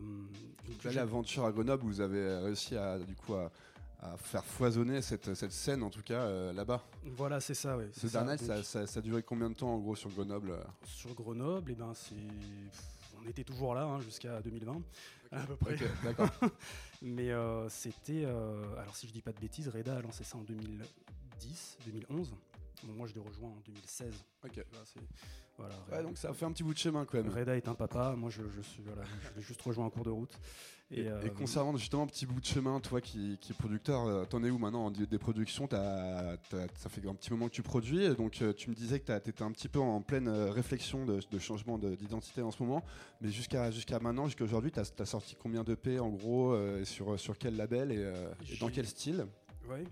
l'aventure 0.84 1.44
à 1.44 1.52
Grenoble, 1.52 1.84
vous 1.84 2.00
avez 2.00 2.36
réussi 2.38 2.76
à, 2.76 2.98
du 2.98 3.14
coup, 3.14 3.34
à, 3.34 3.50
faire 4.16 4.44
foisonner 4.44 5.02
cette, 5.02 5.34
cette, 5.34 5.52
scène, 5.52 5.82
en 5.82 5.90
tout 5.90 6.02
cas, 6.02 6.22
euh, 6.22 6.52
là-bas. 6.52 6.82
Voilà, 7.04 7.40
c'est 7.40 7.54
ça, 7.54 7.76
oui. 7.76 7.84
Ce 7.92 8.06
dernier, 8.06 8.36
ça, 8.38 8.62
ça, 8.62 8.86
ça, 8.86 8.98
a 8.98 9.02
duré 9.02 9.22
combien 9.22 9.50
de 9.50 9.54
temps, 9.54 9.74
en 9.74 9.78
gros, 9.78 9.96
sur 9.96 10.10
Grenoble 10.10 10.56
Sur 10.84 11.14
Grenoble, 11.14 11.70
et 11.70 11.74
eh 11.76 11.80
ben, 11.80 11.92
c'est... 11.94 12.14
on 13.20 13.28
était 13.28 13.44
toujours 13.44 13.74
là 13.74 13.84
hein, 13.84 14.00
jusqu'à 14.00 14.40
2020, 14.40 14.80
à 15.32 15.40
peu 15.40 15.56
près. 15.56 15.76
d'accord. 16.04 16.30
Mais 17.02 17.30
euh, 17.30 17.68
c'était... 17.68 18.24
alors, 18.24 18.96
si 18.96 19.08
je 19.08 19.12
dis 19.12 19.22
pas 19.22 19.32
de 19.32 19.40
bêtises, 19.40 19.68
Reda 19.68 19.96
a 19.96 20.00
lancé 20.00 20.24
ça 20.24 20.38
en 20.38 20.42
2010, 20.42 21.78
2011. 21.86 22.34
Moi, 22.84 23.06
je 23.06 23.14
l'ai 23.14 23.20
rejoint 23.20 23.50
en 23.50 23.60
2016. 23.66 24.14
Ok. 24.44 24.64
Voilà, 25.88 26.02
donc 26.02 26.16
ça 26.16 26.30
a 26.30 26.32
fait 26.32 26.44
un 26.44 26.52
petit 26.52 26.62
bout 26.62 26.72
de 26.72 26.78
chemin 26.78 27.04
quand 27.04 27.18
même. 27.18 27.28
Reda 27.28 27.56
est 27.56 27.66
un 27.66 27.74
papa, 27.74 28.14
moi 28.16 28.30
je, 28.30 28.42
suis 28.62 28.82
voilà, 28.82 29.02
je 29.22 29.40
vais 29.40 29.42
juste 29.42 29.60
rejoindre 29.60 29.88
en 29.88 29.90
cours 29.90 30.04
de 30.04 30.10
route. 30.10 30.38
Et, 30.90 31.06
euh, 31.08 31.28
concernant 31.30 31.76
justement 31.76 32.04
un 32.04 32.06
petit 32.06 32.24
bout 32.24 32.40
de 32.40 32.46
chemin, 32.46 32.80
toi 32.80 33.00
qui, 33.00 33.36
qui 33.40 33.52
es 33.52 33.54
producteur, 33.54 34.06
euh, 34.06 34.24
t'en 34.24 34.42
es 34.42 34.50
où 34.50 34.56
maintenant 34.56 34.90
des 34.90 35.18
productions? 35.18 35.68
As, 35.72 36.36
Ça 36.76 36.88
fait 36.88 37.06
un 37.06 37.14
petit 37.14 37.30
moment 37.30 37.48
que 37.48 37.54
tu 37.54 37.62
produis, 37.62 38.08
donc 38.14 38.40
euh, 38.40 38.52
tu 38.54 38.70
me 38.70 38.74
disais 38.74 39.00
que 39.00 39.06
tu 39.06 39.30
étais 39.30 39.42
un 39.42 39.50
petit 39.50 39.68
peu 39.68 39.80
en 39.80 40.00
pleine 40.00 40.28
réflexion 40.28 41.04
de, 41.04 41.38
changement 41.38 41.76
d'identité 41.76 42.40
en 42.40 42.50
ce 42.50 42.62
moment, 42.62 42.84
mais 43.20 43.30
jusqu'à 43.30 43.70
jusqu'à 43.70 43.98
maintenant, 43.98 44.26
jusqu'à 44.26 44.44
aujourd'hui, 44.44 44.70
tu 44.70 44.80
as, 44.80 45.06
sorti 45.06 45.34
combien 45.34 45.62
de 45.62 45.74
d'EP 45.74 45.98
en 45.98 46.08
gros, 46.08 46.56
sur, 46.84 47.18
sur 47.18 47.36
quel 47.36 47.56
label 47.56 47.92
et, 47.92 48.12
et 48.52 48.56
dans 48.58 48.68
quel 48.68 48.86
style? 48.86 49.26
Oui. 49.68 49.84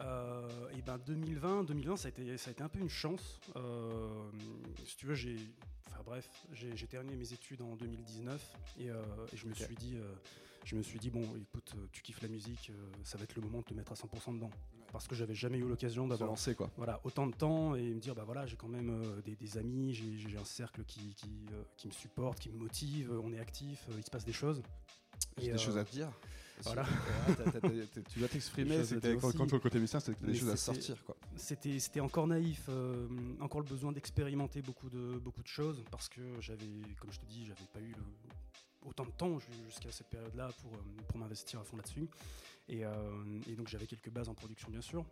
Euh, 0.00 0.48
et 0.76 0.82
ben 0.82 0.98
2020, 0.98 1.64
2020 1.64 1.96
ça 1.96 2.08
a, 2.08 2.10
été, 2.10 2.36
ça 2.36 2.50
a 2.50 2.52
été 2.52 2.62
un 2.62 2.68
peu 2.68 2.78
une 2.78 2.88
chance. 2.88 3.40
Euh, 3.56 4.08
si 4.86 4.96
tu 4.96 5.06
veux, 5.06 5.14
j'ai, 5.14 5.36
enfin 5.88 6.02
bref, 6.04 6.28
j'ai, 6.52 6.86
terminé 6.86 7.16
mes 7.16 7.32
études 7.32 7.62
en 7.62 7.76
2019 7.76 8.56
et, 8.78 8.90
euh, 8.90 9.02
et 9.32 9.36
je 9.36 9.46
me 9.46 9.54
suis 9.54 9.76
dit, 9.76 9.96
je 10.64 10.76
me 10.76 10.82
suis 10.82 10.98
dit 10.98 11.10
bon, 11.10 11.22
écoute, 11.36 11.74
tu 11.92 12.02
kiffes 12.02 12.22
la 12.22 12.28
musique, 12.28 12.72
ça 13.04 13.18
va 13.18 13.24
être 13.24 13.34
le 13.34 13.42
moment 13.42 13.58
de 13.58 13.64
te 13.64 13.74
mettre 13.74 13.92
à 13.92 13.94
100% 13.94 14.34
dedans. 14.34 14.50
Parce 14.92 15.06
que 15.06 15.14
j'avais 15.14 15.36
jamais 15.36 15.58
eu 15.58 15.68
l'occasion 15.68 16.08
d'avoir 16.08 16.30
lancé 16.30 16.56
quoi. 16.56 16.68
Voilà, 16.76 17.00
autant 17.04 17.28
de 17.28 17.32
temps 17.32 17.76
et 17.76 17.94
me 17.94 18.00
dire 18.00 18.16
bah 18.16 18.24
voilà, 18.24 18.46
j'ai 18.46 18.56
quand 18.56 18.68
même 18.68 19.22
des, 19.24 19.58
amis, 19.58 19.94
j'ai, 19.94 20.36
un 20.36 20.44
cercle 20.44 20.82
qui, 20.84 21.14
qui, 21.14 21.46
qui, 21.76 21.86
me 21.86 21.92
supporte, 21.92 22.40
qui 22.40 22.50
me 22.50 22.58
motive, 22.58 23.12
on 23.22 23.32
est 23.32 23.38
actif, 23.38 23.86
il 23.96 24.04
se 24.04 24.10
passe 24.10 24.24
des 24.24 24.32
choses. 24.32 24.62
J'ai 25.38 25.52
des 25.52 25.58
choses 25.58 25.76
à 25.76 25.84
te 25.84 25.92
dire. 25.92 26.10
Voilà. 26.64 26.84
tu 28.10 28.18
dois 28.18 28.28
t'exprimer. 28.28 28.82
Quand, 29.20 29.32
quand, 29.36 29.58
côté 29.58 29.78
musicien, 29.78 30.00
c'était 30.00 30.26
des 30.26 30.34
choses 30.34 30.50
à 30.50 30.56
sortir. 30.56 30.96
C'était 31.36 32.00
encore 32.00 32.26
naïf, 32.26 32.66
euh, 32.68 33.06
encore 33.40 33.60
le 33.60 33.66
besoin 33.66 33.92
d'expérimenter 33.92 34.62
beaucoup 34.62 34.88
de, 34.88 35.18
beaucoup 35.18 35.42
de 35.42 35.48
choses 35.48 35.82
parce 35.90 36.08
que 36.08 36.20
j'avais, 36.40 36.66
comme 36.98 37.12
je 37.12 37.20
te 37.20 37.26
dis, 37.26 37.46
j'avais 37.46 37.66
pas 37.72 37.80
eu 37.80 37.94
autant 38.86 39.04
de 39.04 39.10
temps 39.10 39.38
jusqu'à 39.66 39.90
cette 39.90 40.08
période-là 40.08 40.50
pour, 40.62 40.72
euh, 40.72 41.02
pour 41.08 41.18
m'investir 41.18 41.60
à 41.60 41.64
fond 41.64 41.76
là-dessus. 41.76 42.08
Et, 42.68 42.84
euh, 42.84 42.90
et, 43.48 43.54
donc 43.54 43.68
j'avais 43.68 43.86
quelques 43.86 44.10
bases 44.10 44.28
en 44.28 44.34
production, 44.34 44.70
bien 44.70 44.80
sûr. 44.80 45.04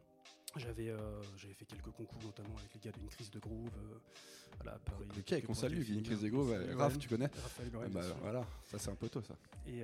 J'avais 0.56 0.92
j'avais 1.36 1.54
fait 1.54 1.64
quelques 1.64 1.90
concours, 1.90 2.22
notamment 2.24 2.56
avec 2.58 2.72
les 2.74 2.80
gars 2.80 2.96
d'une 2.96 3.08
crise 3.08 3.30
de 3.30 3.38
groove. 3.38 3.70
Voilà, 4.56 4.78
Paris. 4.78 5.06
Ok, 5.16 5.46
qu'on 5.46 5.54
salue, 5.54 5.88
une 5.88 6.02
crise 6.02 6.20
de 6.20 6.28
groove. 6.28 6.56
Raph, 6.76 6.98
tu 6.98 7.08
connais 7.08 7.30
bah, 7.90 8.00
Voilà, 8.22 8.44
ça 8.64 8.78
c'est 8.78 8.90
un 8.90 8.96
peu 8.96 9.08
tôt 9.08 9.22
ça. 9.22 9.36
Et, 9.66 9.82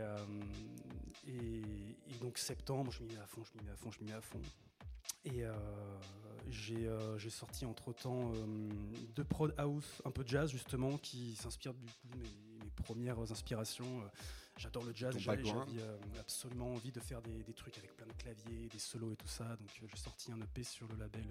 et, 1.28 1.62
donc 2.20 2.38
septembre, 2.38 2.90
je 2.92 3.02
m'y 3.02 3.12
mets 3.12 3.20
à 3.20 3.26
fond, 3.26 3.42
je 3.44 3.58
m'y 3.58 3.64
mets 3.64 3.72
à 3.72 3.76
fond, 3.76 3.90
je 3.90 4.00
m'y 4.00 4.10
mets 4.10 4.16
à 4.16 4.20
fond. 4.20 4.40
Et 5.24 5.42
euh, 5.44 5.52
euh, 6.70 7.18
j'ai 7.18 7.30
sorti 7.30 7.64
entre 7.64 7.92
temps 7.92 8.32
euh, 8.34 8.68
deux 9.14 9.24
prod 9.24 9.54
house, 9.56 10.02
un 10.04 10.10
peu 10.10 10.22
jazz 10.26 10.50
justement, 10.50 10.98
qui 10.98 11.34
s'inspirent 11.36 11.74
du 11.74 11.86
coup 11.86 12.08
de 12.12 12.18
mes, 12.18 12.70
premières 12.76 13.30
inspirations. 13.30 14.02
J'adore 14.56 14.84
le 14.84 14.94
jazz, 14.94 15.16
j'avais 15.18 15.42
absolument 16.18 16.72
envie 16.72 16.92
de 16.92 17.00
faire 17.00 17.20
des, 17.22 17.52
trucs 17.54 17.76
avec 17.78 17.96
plein 17.96 18.06
de 18.06 18.12
claviers, 18.12 18.68
des 18.68 18.78
solos 18.78 19.12
et 19.12 19.16
tout 19.16 19.28
ça. 19.28 19.44
Donc 19.56 19.68
j'ai 19.72 19.96
sorti 19.96 20.32
un 20.32 20.40
EP 20.40 20.62
sur 20.62 20.86
le 20.88 20.96
label 20.96 21.24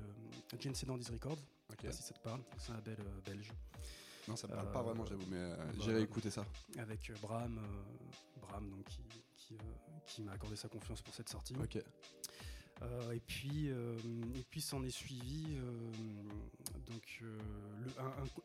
GNC 0.60 0.86
Dandies 0.86 1.12
Records. 1.12 1.38
Je 1.70 1.76
sais 1.76 1.88
pas 1.88 1.94
si 1.94 2.04
ça 2.04 2.14
te 2.14 2.20
parle, 2.20 2.42
c'est 2.58 2.72
un 2.72 2.76
label 2.76 2.98
belge. 3.26 3.52
Non, 4.28 4.36
ça 4.36 4.48
me 4.48 4.54
parle 4.54 4.72
pas 4.72 4.82
vraiment, 4.82 5.06
j'avoue, 5.06 5.26
mais 5.30 5.54
j'irai 5.80 6.02
écouter 6.02 6.30
ça. 6.30 6.46
Avec 6.78 7.12
Bram, 7.22 7.60
Bram 8.42 8.70
donc, 8.70 8.86
qui, 8.86 9.58
qui 10.06 10.22
m'a 10.22 10.34
accordé 10.34 10.56
sa 10.56 10.68
confiance 10.68 11.02
pour 11.02 11.14
cette 11.14 11.30
sortie. 11.30 11.56
Ok. 11.56 11.80
Euh, 12.84 13.12
et 13.14 13.20
puis, 13.20 13.70
euh, 13.70 13.98
et 14.36 14.44
puis 14.50 14.62
s'en 14.62 14.84
est 14.84 14.90
suivi 14.90 15.46
euh, 15.56 15.62
donc 16.92 17.22
le, 17.22 17.32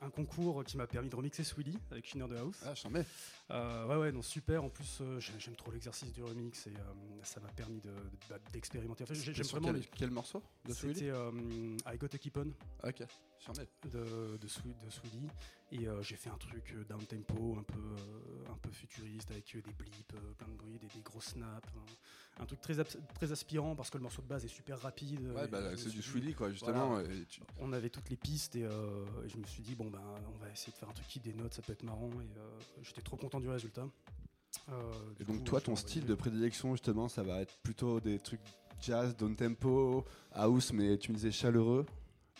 un, 0.00 0.10
concours 0.10 0.64
qui 0.64 0.76
m'a 0.76 0.86
permis 0.86 1.08
de 1.08 1.16
remixer 1.16 1.42
Swilly 1.42 1.76
avec 1.90 2.06
Shiner 2.06 2.28
de 2.28 2.36
House. 2.36 2.60
Ah, 2.64 2.74
j'en 2.74 2.90
mets. 2.90 3.04
ouais, 3.50 3.96
ouais, 3.96 4.12
non, 4.12 4.22
super. 4.22 4.62
En 4.62 4.68
plus, 4.68 5.02
j'aime 5.18 5.56
trop 5.56 5.72
l'exercice 5.72 6.12
du 6.12 6.22
remix 6.22 6.66
et 6.66 6.74
ça 7.22 7.40
m'a 7.40 7.48
permis 7.48 7.80
d'expérimenter. 8.52 9.04
De, 9.04 9.14
j'aime 9.14 9.46
vraiment 9.46 9.72
quel, 9.72 9.86
quel, 9.88 10.10
morceau 10.10 10.42
de 10.64 10.72
Swilly? 10.72 10.94
C'était 10.94 11.12
I 11.92 11.98
Got 11.98 12.14
a 12.14 12.18
Keep 12.18 12.36
On. 12.36 12.52
Ok, 12.88 13.02
De, 13.84 14.36
de. 14.36 14.48
Et 15.70 15.86
j'ai 16.02 16.16
fait 16.16 16.30
un 16.30 16.36
truc 16.38 16.74
down 16.88 17.04
tempo, 17.04 17.56
un 17.58 17.62
peu, 17.62 17.96
un 18.50 18.56
peu 18.56 18.70
futuriste 18.70 19.30
avec 19.30 19.52
des 19.52 19.72
blips, 19.72 20.14
plein 20.38 20.48
de 20.48 20.54
bruit, 20.54 20.78
des, 20.78 20.86
des 20.86 21.02
gros 21.02 21.20
snaps. 21.20 21.68
un 22.40 22.46
truc 22.46 22.60
très, 22.60 22.74
très 23.14 23.32
aspirant 23.32 23.74
parce 23.74 23.90
que 23.90 23.98
le 23.98 24.02
morceau 24.02 24.22
de 24.22 24.28
base 24.28 24.44
est 24.44 24.48
super 24.48 24.80
rapide. 24.80 25.20
Ouais, 25.34 25.46
bah, 25.48 25.76
c'est 25.76 25.90
du 25.90 26.02
Swilly, 26.02 26.34
quoi, 26.34 26.50
justement. 26.50 27.00
On 27.58 27.72
avait 27.72 27.90
toutes 27.90 28.10
les 28.10 28.16
pistes 28.16 28.56
euh, 28.56 29.04
et, 29.24 29.28
je 29.28 29.36
me 29.36 29.44
suis 29.44 29.62
dit, 29.62 29.74
bon, 29.74 29.90
ben, 29.90 30.02
on 30.34 30.38
va 30.38 30.50
essayer 30.50 30.72
de 30.72 30.78
faire 30.78 30.88
un 30.88 30.92
truc 30.92 31.06
qui 31.08 31.20
dénote, 31.20 31.54
ça 31.54 31.62
peut 31.62 31.72
être 31.72 31.82
marrant. 31.82 32.10
Et 32.20 32.38
euh, 32.38 32.82
j'étais 32.82 33.02
trop 33.02 33.16
content 33.16 33.40
du 33.40 33.48
résultat. 33.48 33.86
Euh, 34.68 34.92
et 35.20 35.24
donc, 35.24 35.44
toi, 35.44 35.60
ton 35.60 35.76
style 35.76 36.06
de 36.06 36.14
prédilection, 36.14 36.72
justement, 36.72 37.08
ça 37.08 37.22
va 37.22 37.40
être 37.40 37.56
plutôt 37.58 38.00
des 38.00 38.18
trucs 38.18 38.40
jazz, 38.80 39.16
down 39.16 39.34
tempo, 39.34 40.04
house, 40.32 40.72
mais 40.72 40.98
tu 40.98 41.10
me 41.10 41.16
disais 41.16 41.32
chaleureux. 41.32 41.86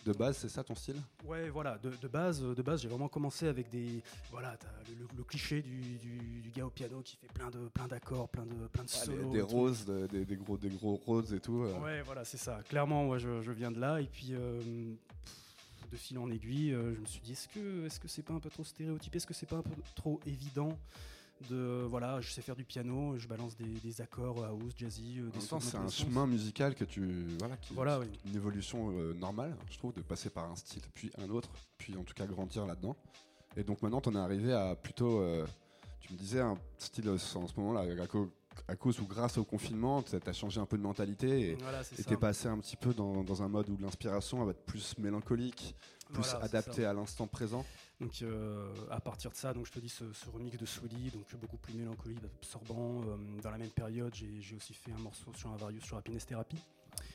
De 0.05 0.13
base, 0.13 0.37
c'est 0.37 0.49
ça 0.49 0.63
ton 0.63 0.75
style? 0.75 0.95
Ouais, 1.25 1.49
voilà, 1.49 1.77
de, 1.77 1.89
de 1.91 2.07
base, 2.07 2.41
de 2.41 2.61
base, 2.61 2.81
j'ai 2.81 2.87
vraiment 2.87 3.09
commencé 3.09 3.47
avec 3.47 3.69
des, 3.69 4.01
voilà, 4.31 4.55
t'as 4.57 4.67
le, 4.89 4.95
le- 4.99 5.07
le 5.17 5.23
cliché 5.23 5.61
du, 5.61 5.77
du, 5.97 6.41
du 6.41 6.49
gars 6.51 6.65
au 6.65 6.69
piano 6.69 7.01
qui 7.01 7.17
fait 7.17 7.27
plein 7.33 7.49
de, 7.49 7.67
plein 7.67 7.85
d'accords, 7.87 8.29
plein 8.29 8.45
de, 8.45 8.67
plein 8.67 8.83
de 8.83 8.89
Ah, 8.93 9.05
solos. 9.05 9.29
des, 9.31 9.41
roses, 9.41 9.85
de- 9.85 10.07
des, 10.07 10.25
des 10.25 10.35
gros, 10.37 10.57
des 10.57 10.69
gros 10.69 10.95
roses 11.05 11.33
et 11.33 11.39
tout. 11.41 11.63
euh. 11.63 11.79
Ouais, 11.81 12.01
voilà, 12.03 12.23
c'est 12.23 12.37
ça. 12.37 12.61
Clairement, 12.69 13.03
moi, 13.03 13.17
je, 13.17 13.41
je 13.41 13.51
viens 13.51 13.71
de 13.71 13.79
là. 13.79 13.99
Et 14.01 14.07
puis, 14.07 14.29
euh, 14.31 14.61
de 15.91 15.97
fil 15.97 16.17
en 16.17 16.31
aiguille, 16.31 16.71
euh, 16.73 16.95
je 16.95 16.99
me 17.01 17.05
suis 17.05 17.19
dit, 17.21 17.33
est-ce 17.33 17.47
que 17.49 17.85
est-ce 17.85 17.99
que 17.99 18.07
c'est 18.07 18.23
pas 18.23 18.33
un 18.33 18.39
peu 18.39 18.49
trop 18.49 18.63
stéréotypé? 18.63 19.17
Est-ce 19.17 19.27
que 19.27 19.33
c'est 19.33 19.49
pas 19.49 19.57
un 19.57 19.61
peu 19.63 19.75
trop 19.95 20.19
évident? 20.25 20.77
De, 21.49 21.85
voilà, 21.87 22.19
je 22.21 22.31
sais 22.31 22.41
faire 22.41 22.55
du 22.55 22.65
piano, 22.65 23.17
je 23.17 23.27
balance 23.27 23.55
des, 23.55 23.65
des 23.65 24.01
accords 24.01 24.43
house, 24.43 24.73
jazzy, 24.77 25.19
euh, 25.19 25.29
des 25.29 25.39
sons 25.39 25.59
c'est 25.59 25.77
un 25.77 25.87
chemin 25.89 26.27
musical 26.27 26.75
que 26.75 26.83
tu. 26.83 27.27
Voilà, 27.39 27.57
qui, 27.57 27.73
Voilà, 27.73 27.99
oui. 27.99 28.07
une 28.25 28.35
évolution 28.35 28.91
euh, 28.91 29.13
normale, 29.13 29.55
je 29.69 29.77
trouve, 29.77 29.93
de 29.93 30.01
passer 30.01 30.29
par 30.29 30.49
un 30.51 30.55
style 30.55 30.81
puis 30.93 31.11
un 31.17 31.29
autre, 31.29 31.49
puis 31.77 31.95
en 31.95 32.03
tout 32.03 32.13
cas 32.13 32.25
grandir 32.25 32.65
là-dedans. 32.65 32.95
Et 33.55 33.63
donc 33.63 33.81
maintenant, 33.81 34.01
t'en 34.01 34.13
es 34.15 34.19
arrivé 34.19 34.53
à 34.53 34.75
plutôt. 34.75 35.21
euh, 35.21 35.45
tu 36.01 36.13
me 36.13 36.17
disais 36.17 36.41
un 36.41 36.57
style 36.77 37.07
euh, 37.07 37.15
en 37.35 37.47
ce 37.47 37.53
moment-là, 37.59 37.85
à, 38.67 38.75
cause 38.75 38.99
ou 38.99 39.05
grâce 39.05 39.37
au 39.37 39.43
confinement, 39.43 40.01
t'as 40.01 40.17
as 40.25 40.33
changé 40.33 40.59
un 40.59 40.65
peu 40.65 40.77
de 40.77 40.83
mentalité 40.83 41.51
et 41.51 41.55
Voilà, 41.55 41.83
t'es 41.83 42.17
passé 42.17 42.47
un 42.47 42.57
petit 42.59 42.75
peu 42.75 42.93
dans, 42.93 43.23
dans 43.23 43.41
un 43.43 43.47
mode 43.47 43.69
où 43.69 43.77
l'inspiration 43.77 44.43
va 44.43 44.51
être 44.51 44.65
plus 44.65 44.97
mélancolique, 44.97 45.75
plus 46.11 46.23
Voilà, 46.23 46.45
adaptée 46.45 46.85
à 46.85 46.93
l'instant 46.93 47.27
présent. 47.27 47.65
Donc 47.99 48.21
euh, 48.21 48.71
à 48.89 49.01
partir 49.01 49.29
de 49.29 49.35
ça, 49.35 49.53
donc 49.53 49.65
je 49.65 49.71
te 49.73 49.79
dis 49.79 49.89
ce, 49.89 50.11
ce 50.13 50.29
remix 50.29 50.57
de 50.57 50.65
Swilly, 50.65 51.11
donc 51.11 51.25
beaucoup 51.41 51.57
plus 51.57 51.73
mélancolique, 51.73 52.19
absorbant. 52.41 53.01
Euh, 53.01 53.17
dans 53.43 53.51
la 53.51 53.57
même 53.57 53.69
période, 53.69 54.13
j'ai 54.15 54.55
aussi 54.55 54.73
fait 54.73 54.91
un 54.93 54.99
morceau 54.99 55.33
sur 55.35 55.49
un 55.51 55.57
Varius 55.57 55.83
sur 55.83 55.97
Happiness 55.97 56.25
Therapy. 56.25 56.57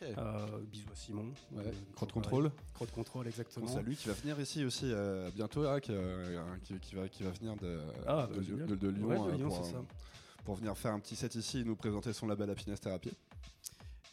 Euh, 0.02 0.46
bisous 0.70 0.88
à 0.92 0.94
Simon. 0.94 1.32
Ouais, 1.52 1.64
Euh, 1.66 1.72
Crotte 1.94 2.10
pareil. 2.10 2.12
Contrôle. 2.22 2.52
Crotte 2.74 2.90
Contrôle, 2.92 3.26
exactement. 3.28 3.66
C'est 3.66 3.82
lui 3.82 3.96
qui 3.96 4.08
va 4.08 4.14
venir 4.14 4.38
ici 4.40 4.64
aussi 4.64 4.84
euh, 4.90 5.30
bientôt, 5.34 5.66
hein, 5.66 5.80
qui, 5.80 5.92
euh, 5.92 6.44
qui- 6.64 6.78
qui 6.78 6.94
va, 6.94 7.08
qui 7.08 7.22
va 7.22 7.30
venir 7.30 7.56
de, 7.56 7.80
Ah, 8.06 8.26
de, 8.26 8.34
bah, 8.34 8.40
Lyon- 8.40 8.66
de- 8.66 8.76
de 8.76 8.88
Lyon, 8.88 9.06
Ouais, 9.08 9.16
de 9.18 9.22
euh, 9.22 9.36
Lyon, 9.36 9.48
pour, 9.48 9.64
c'est 9.64 9.72
ça. 9.72 9.82
pour 10.44 10.54
venir 10.56 10.76
faire 10.76 10.92
un 10.92 11.00
petit 11.00 11.16
set 11.16 11.34
ici 11.34 11.60
et 11.60 11.64
nous 11.64 11.76
présenter 11.76 12.12
son 12.12 12.26
label 12.26 12.50
Happiness 12.50 12.80
Therapy. 12.80 13.10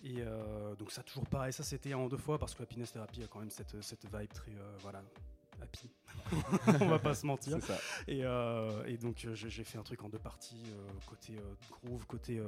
Et 0.03 0.15
euh, 0.19 0.73
donc 0.75 0.91
ça 0.91 1.03
toujours 1.03 1.25
pareil, 1.27 1.53
ça 1.53 1.63
c'était 1.63 1.93
en 1.93 2.07
deux 2.07 2.17
fois 2.17 2.39
parce 2.39 2.55
que 2.55 2.63
Happiness 2.63 2.91
Therapy 2.93 3.23
a 3.23 3.27
quand 3.27 3.39
même 3.39 3.51
cette, 3.51 3.81
cette 3.83 4.03
vibe 4.05 4.33
très 4.33 4.51
euh, 4.51 4.77
voilà 4.79 5.03
On 6.81 6.87
va 6.87 6.99
pas 6.99 7.13
se 7.13 7.25
mentir. 7.25 7.57
Et, 8.07 8.23
euh, 8.23 8.83
et 8.85 8.97
donc 8.97 9.25
euh, 9.25 9.33
j'ai 9.35 9.63
fait 9.63 9.77
un 9.77 9.83
truc 9.83 10.03
en 10.03 10.09
deux 10.09 10.19
parties, 10.19 10.63
euh, 10.67 10.87
côté 11.07 11.37
euh, 11.37 11.53
groove, 11.83 12.05
côté 12.05 12.41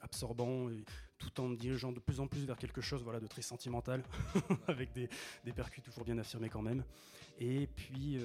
absorbant, 0.00 0.68
et 0.70 0.84
tout 1.18 1.40
en 1.40 1.48
me 1.48 1.56
dirigeant 1.56 1.92
de 1.92 2.00
plus 2.00 2.20
en 2.20 2.26
plus 2.26 2.44
vers 2.44 2.56
quelque 2.56 2.80
chose 2.80 3.02
voilà, 3.02 3.20
de 3.20 3.26
très 3.26 3.42
sentimental, 3.42 4.02
avec 4.68 4.92
des, 4.92 5.08
des 5.44 5.52
percus 5.52 5.82
toujours 5.84 6.04
bien 6.04 6.18
affirmés 6.18 6.48
quand 6.48 6.62
même. 6.62 6.84
Et 7.38 7.66
puis, 7.66 8.16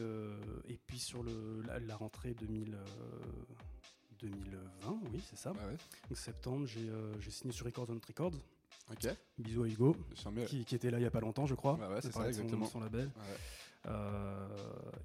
et 0.68 0.78
puis 0.86 1.00
sur 1.00 1.24
le, 1.24 1.62
la, 1.66 1.80
la 1.80 1.96
rentrée 1.96 2.34
2000, 2.34 2.74
euh, 2.76 2.86
2020, 4.20 5.00
oui 5.14 5.22
c'est 5.30 5.38
ça, 5.38 5.52
Ouais, 5.52 5.58
ouais. 5.60 5.78
donc 6.10 6.18
septembre, 6.18 6.66
j'ai 6.68 7.32
signé 7.32 7.54
sur 7.54 7.66
Records 7.66 7.88
on 7.90 8.00
Records. 8.08 8.34
Ok. 8.90 9.10
Bisous 9.38 9.64
à 9.64 9.68
Hugo, 9.68 9.96
qui, 10.48 10.64
qui 10.64 10.76
était 10.76 10.90
là 10.90 10.98
il 11.00 11.04
y 11.04 11.06
a 11.06 11.12
pas 11.12 11.20
longtemps, 11.20 11.46
je 11.46 11.56
crois. 11.56 11.74
Ouais, 11.74 12.00
c'est 12.02 12.08
ça, 12.14 12.22
son- 12.22 12.26
exactement. 12.28 12.66
Son, 12.66 12.80
label. 12.80 13.08
Ouais. 13.18 13.38
Euh, 13.86 14.48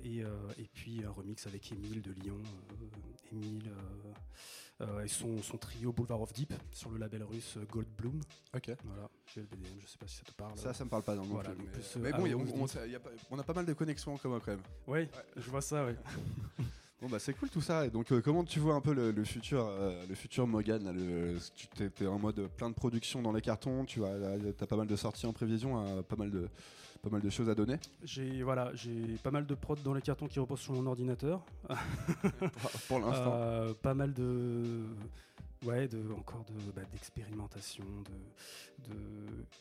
et, 0.03 0.25
euh, 0.25 0.31
et 0.59 0.67
puis 0.73 1.05
un 1.05 1.11
remix 1.11 1.47
avec 1.47 1.71
Émile 1.73 2.03
de 2.03 2.13
Lyon. 2.13 2.39
euh, 2.73 3.33
Émile 3.33 3.69
euh, 3.69 4.85
euh, 4.85 5.05
et 5.05 5.09
son, 5.09 5.41
son 5.43 5.57
trio 5.59 5.93
Boulevard 5.93 6.21
of 6.23 6.33
Deep 6.33 6.53
sur 6.73 6.91
le 6.91 6.99
label 6.99 7.23
russe 7.23 7.57
euh, 7.57 7.65
Gold 7.71 7.87
Bloom. 7.97 8.21
Ok. 8.55 8.73
Voilà, 8.85 9.09
GLBDM, 9.33 9.79
je 9.81 9.87
sais 9.87 9.99
pas 9.99 10.07
si 10.09 10.17
ça 10.17 10.25
te 10.25 10.33
parle. 10.33 10.57
Ça, 10.59 10.75
ça 10.75 10.85
me 10.85 10.91
parle 10.91 11.03
pas 11.05 11.15
non 11.15 11.23
Voilà, 11.23 11.51
plus. 11.51 11.63
Mais, 11.65 11.71
plus, 11.71 11.97
euh, 11.97 12.01
mais 12.03 12.13
bon, 12.13 12.47
on, 12.57 12.65
a 12.65 12.99
pas- 12.99 13.11
on 13.31 13.39
a 13.39 13.43
pas 13.45 13.55
mal 13.55 13.67
de 13.67 13.73
connexions 13.75 14.15
en 14.15 14.19
commun 14.19 14.41
quand 14.45 14.51
même. 14.53 14.63
Ouais, 14.89 15.09
je 15.37 15.49
vois 15.51 15.61
ça, 15.63 15.85
ouais. 15.87 15.97
Bon 17.03 17.09
bah 17.09 17.19
c'est 17.19 17.35
cool 17.35 17.51
tout 17.51 17.61
ça. 17.61 17.85
Et 17.85 17.91
donc 17.91 18.13
euh, 18.13 18.21
comment 18.21 18.45
tu 18.45 18.61
vois 18.61 18.75
un 18.75 18.81
peu 18.81 18.95
le, 18.95 19.11
le 19.11 19.25
futur, 19.25 19.67
euh, 19.67 20.01
le 20.09 20.15
futur 20.15 20.47
Mogan 20.47 20.85
là, 20.85 20.93
le, 20.93 21.37
Tu 21.57 21.67
t'es, 21.67 21.91
t'es 21.91 22.07
en 22.07 22.21
mode 22.21 22.49
plein 22.57 22.71
de 22.71 22.77
production 22.77 23.21
dans 23.23 23.33
les 23.33 23.41
cartons. 23.41 23.85
Tu 23.85 24.05
as, 24.05 24.11
as 24.61 24.67
pas 24.67 24.77
mal 24.77 24.87
de 24.87 24.95
sorties 24.95 25.27
en 25.27 25.33
prévision, 25.33 25.77
hein, 25.77 26.05
pas 26.09 26.15
mal 26.15 26.31
de, 26.31 26.49
pas 27.03 27.11
mal 27.11 27.21
de 27.21 27.29
choses 27.29 27.49
à 27.49 27.57
donner. 27.57 27.77
J'ai 28.05 28.45
voilà, 28.45 28.71
j'ai 28.75 29.19
pas 29.21 29.33
mal 29.33 29.47
de 29.47 29.55
prods 29.57 29.75
dans 29.83 29.95
les 29.95 30.01
cartons 30.01 30.29
qui 30.29 30.39
reposent 30.39 30.61
sur 30.61 30.75
mon 30.75 30.87
ordinateur. 30.87 31.45
pour, 31.69 32.71
pour 32.87 33.01
l'instant. 33.01 33.33
Euh, 33.35 33.75
pas 33.75 33.95
mal 33.95 34.13
de 34.15 34.85
ouais 35.65 35.89
de 35.89 36.03
encore 36.13 36.45
de 36.45 36.73
bah, 36.73 36.83
d'expérimentation 36.91 37.85
de, 37.85 38.93
de 38.93 38.97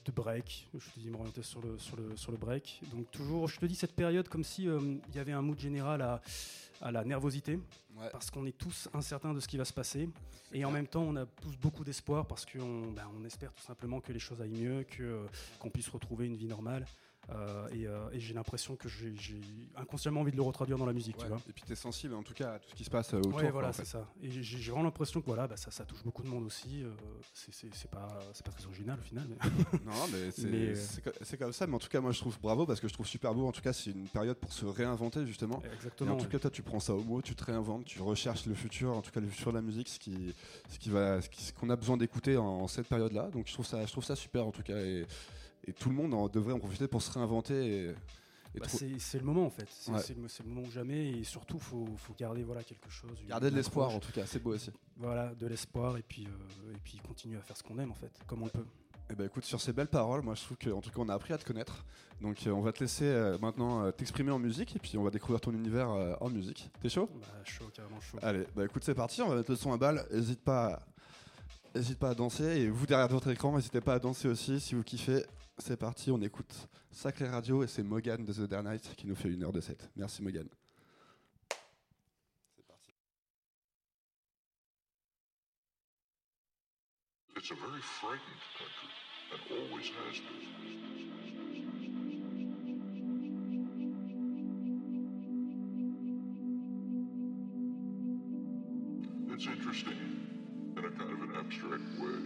de 0.06 0.12
break. 0.12 0.70
Je 0.74 0.90
te 0.92 1.00
dis 1.00 1.10
m'orienter 1.10 1.44
sur 1.44 1.62
le 1.62 1.78
sur 1.78 1.96
le 1.98 2.16
sur 2.16 2.32
le 2.32 2.38
break. 2.38 2.82
Donc 2.94 3.10
toujours 3.12 3.48
je 3.48 3.60
te 3.60 3.66
dis 3.66 3.76
cette 3.76 3.96
période 3.96 4.28
comme 4.30 4.44
si 4.44 4.68
euh, 4.68 4.80
il 5.10 5.16
y 5.16 5.20
avait 5.20 5.32
un 5.32 5.42
mood 5.42 5.60
général 5.60 6.02
à 6.02 6.22
à 6.82 6.92
la 6.92 7.04
nervosité. 7.04 7.60
Ouais. 7.98 8.08
parce 8.12 8.32
qu'on 8.32 8.46
est 8.46 8.58
tous 8.58 8.88
incertains 8.94 9.34
de 9.34 9.40
ce 9.40 9.48
qui 9.48 9.58
va 9.58 9.66
se 9.66 9.74
passer. 9.74 10.10
C'est 10.50 10.58
et 10.58 10.66
en 10.66 10.72
même 10.72 10.88
temps 10.88 11.04
on 11.04 11.16
a 11.18 11.26
tous 11.26 11.58
beaucoup 11.58 11.84
d'espoir 11.84 12.26
parce 12.26 12.46
qu'on 12.46 12.92
bah, 12.92 13.04
on 13.20 13.24
espère 13.26 13.54
tout 13.54 13.64
simplement 13.64 14.00
que 14.00 14.12
les 14.14 14.20
choses 14.20 14.42
aillent 14.42 14.50
mieux 14.50 14.84
que 14.84 15.04
euh, 15.04 15.26
qu'on 15.60 15.70
puisse 15.70 15.90
retrouver 15.90 16.26
une 16.26 16.36
vie 16.36 16.48
normale. 16.48 16.86
Euh, 16.86 17.11
et, 17.74 17.88
euh, 17.88 18.10
et 18.12 18.20
j'ai 18.20 18.34
l'impression 18.34 18.76
que 18.76 18.90
j'ai 18.90 19.14
inconsciemment 19.76 20.22
envie 20.22 20.32
de 20.32 20.36
le 20.38 20.42
retraduire 20.44 20.78
dans 20.78 20.86
la 20.86 20.94
musique 20.94 21.18
Ouais. 21.18 21.24
tu 21.24 21.30
vois 21.30 21.42
Et 21.50 21.54
puis 21.54 21.64
t'es 21.66 21.76
sensible 21.76 22.14
en 22.14 22.24
tout 22.24 22.34
cas 22.34 22.54
à 22.54 22.60
tout 22.60 22.70
ce 22.70 22.76
qui 22.76 22.84
se 22.84 22.90
passe 22.90 23.14
euh, 23.14 23.18
autour. 23.18 23.36
Ouais, 23.36 23.42
quoi, 23.44 23.52
voilà, 23.52 23.74
c'est 23.74 23.86
ça. 23.86 24.08
Et 24.22 24.30
j'ai 24.30 24.72
vraiment 24.72 24.84
l'impression 24.86 25.22
que 25.22 25.26
voilà, 25.26 25.48
bah, 25.48 25.58
ça, 25.58 25.72
ça 25.72 25.86
touche 25.86 26.04
beaucoup 26.04 26.24
de 26.24 26.28
monde 26.28 26.46
aussi. 26.46 26.84
euh, 26.84 26.90
c'est- 27.34 27.90
pas, 27.90 28.20
c'est 28.34 28.46
pas 28.46 28.52
très 28.52 28.66
original 28.66 28.98
au 29.00 29.04
final. 29.04 29.28
mais- 29.30 29.36
Non, 29.86 29.92
mais 30.12 30.32
c'est, 30.32 30.46
euh, 30.46 31.38
comme 31.38 31.54
ça. 31.54 31.68
Mais 31.68 31.76
en 31.76 31.80
tout 31.80 31.90
cas, 31.90 32.02
moi 32.02 32.12
je 32.12 32.20
trouve 32.20 32.38
bravo 32.42 32.66
parce 32.66 32.80
que 32.80 32.88
je 32.88 32.94
trouve 32.94 33.08
super 33.08 33.34
beau. 33.34 33.48
En 33.48 33.52
tout 33.52 33.62
cas, 33.62 33.74
c'est 33.74 33.92
une 33.92 34.08
période 34.08 34.38
pour 34.38 34.52
se 34.54 34.66
réinventer 34.66 35.26
justement. 35.26 35.62
Et 35.64 35.74
Exactement. 35.76 36.14
en 36.14 36.18
tout 36.18 36.28
cas, 36.28 36.40
toi, 36.40 36.50
tu 36.52 36.62
prends 36.64 36.80
ça 36.80 36.94
au 36.94 37.04
mot, 37.04 37.22
tu 37.22 37.36
te 37.36 37.44
réinventes, 37.44 37.86
tu 37.86 38.02
recherches 38.02 38.46
le 38.46 38.54
futur, 38.56 38.92
en 38.92 39.02
tout 39.02 39.12
cas 39.12 39.20
le 39.20 39.28
futur 39.28 39.52
de 39.52 39.58
la 39.58 39.62
musique, 39.62 39.90
ce 39.90 40.00
qui, 40.00 40.34
ce 40.70 40.80
qui 40.80 40.90
va, 40.90 41.22
ce 41.22 41.54
qu'on 41.54 41.70
a 41.70 41.76
besoin 41.76 41.98
d'écouter 41.98 42.38
en, 42.38 42.46
en 42.46 42.68
cette 42.68 42.88
période-là. 42.88 43.30
Donc, 43.32 43.48
je 43.48 43.54
trouve 43.54 43.66
ça, 43.66 43.86
je 43.86 43.92
trouve 43.92 44.04
ça 44.04 44.16
super 44.16 44.46
en 44.46 44.52
tout 44.52 44.64
cas, 44.64 44.78
et, 44.78 45.06
et 45.68 45.74
tout 45.74 45.90
le 45.90 45.96
monde 45.96 46.14
en 46.14 46.28
devrait 46.28 46.54
en 46.54 46.60
profiter 46.60 46.88
pour 46.88 47.02
se 47.02 47.12
réinventer. 47.12 47.88
Et, 47.90 47.96
Bah, 48.60 48.66
c'est 48.68 49.18
le 49.20 49.24
moment 49.24 49.46
en 49.46 49.50
fait. 49.50 49.68
C'est 49.70 49.92
Ouais. 49.92 50.02
le, 50.44 50.50
moment 50.50 50.68
ou 50.68 50.72
jamais. 50.72 51.12
Et 51.20 51.24
surtout, 51.24 51.58
faut, 51.58 51.88
faut 51.96 52.14
garder 52.14 52.44
voilà 52.44 52.64
quelque 52.64 52.90
chose. 52.90 53.18
garder 53.28 53.50
de 53.50 53.56
l'espoir 53.56 53.90
en 53.92 54.00
tout 54.00 54.12
cas, 54.12 54.26
c'est 54.26 54.40
beau 54.44 54.54
aussi. 54.54 54.72
Voilà, 54.98 55.34
de 55.36 55.48
l'espoir 55.48 55.96
et 55.98 56.02
puis 56.04 56.28
euh, 56.28 56.74
et 56.74 56.78
puis 56.84 57.00
continuer 57.08 57.38
à 57.38 57.42
faire 57.42 57.56
ce 57.56 57.64
qu'on 57.64 57.80
aime 57.80 57.92
en 57.92 57.96
fait, 57.96 58.12
comme 58.28 58.44
on 58.44 58.50
peut. 58.50 58.66
Et 59.10 59.16
ben 59.16 59.26
écoute, 59.26 59.44
sur 59.46 59.60
ces 59.62 59.72
belles 59.74 59.88
paroles, 59.90 60.22
moi 60.22 60.36
je 60.36 60.44
trouve 60.44 60.58
qu'en 60.58 60.82
tout 60.82 60.90
cas 60.90 60.98
on 61.00 61.08
a 61.10 61.14
appris 61.14 61.34
à 61.34 61.38
te 61.38 61.46
connaître. 61.46 61.86
Donc 62.22 62.46
euh, 62.46 62.52
on 62.52 62.62
va 62.62 62.72
te 62.74 62.80
laisser 62.82 63.06
euh, 63.06 63.38
maintenant 63.40 63.84
euh, 63.86 63.92
t'exprimer 63.92 64.32
en 64.32 64.40
musique 64.40 64.76
et 64.76 64.80
puis 64.80 64.98
on 64.98 65.04
va 65.04 65.12
découvrir 65.12 65.40
ton 65.40 65.54
univers 65.54 65.90
en 66.20 66.30
musique. 66.30 66.70
T'es 66.82 66.90
chaud? 66.90 67.10
Bah, 67.22 67.28
chaud, 67.46 67.70
carrément 67.74 68.02
chaud. 68.02 68.18
Allez, 68.22 68.46
bah 68.56 68.66
écoute, 68.66 68.84
c'est 68.84 68.96
parti, 68.96 69.22
on 69.22 69.30
va 69.30 69.36
mettre 69.38 69.52
le 69.52 69.56
son 69.58 69.72
à 69.72 69.78
balle. 69.78 70.06
N'hésite 70.12 70.42
pas, 70.42 70.74
à- 70.74 71.80
hésite 71.80 72.00
pas 72.00 72.10
à 72.10 72.16
danser. 72.16 72.44
Et 72.44 72.70
vous, 72.70 72.86
derrière 72.86 73.08
votre 73.08 73.30
écran, 73.30 73.56
n'hésitez 73.56 73.80
pas 73.82 73.94
à 73.94 74.00
danser 74.00 74.28
aussi 74.28 74.60
si 74.60 74.76
vous 74.76 74.84
kiffez. 74.84 75.26
C'est 75.64 75.78
parti, 75.78 76.10
on 76.10 76.20
écoute 76.22 76.68
Sacré 76.90 77.30
Radio 77.30 77.64
et 77.64 77.68
c'est 77.68 77.84
Mogan 77.84 78.26
de 78.26 78.34
The 78.34 78.50
Dare 78.50 78.64
Night 78.64 78.96
qui 78.98 79.06
nous 79.06 79.14
fait 79.14 79.30
une 79.30 79.44
heure 79.44 79.52
de 79.52 79.62
set. 79.62 79.92
Merci 79.96 80.24
Mogan. 80.24 80.48
C'est 82.56 82.66
parti. 82.66 82.92
It's 87.38 87.52
a 87.52 87.54
very 87.54 87.80
frightened 87.80 88.42
country, 88.58 88.90
and 89.32 89.40
always 89.52 89.86
has 89.86 90.20
been. 90.20 90.50
It's 99.32 99.46
interesting 99.46 100.00
in 100.76 100.86
a 100.86 100.90
kind 100.90 101.12
of 101.12 101.22
an 101.22 101.36
abstract 101.38 101.86
way. 102.00 102.18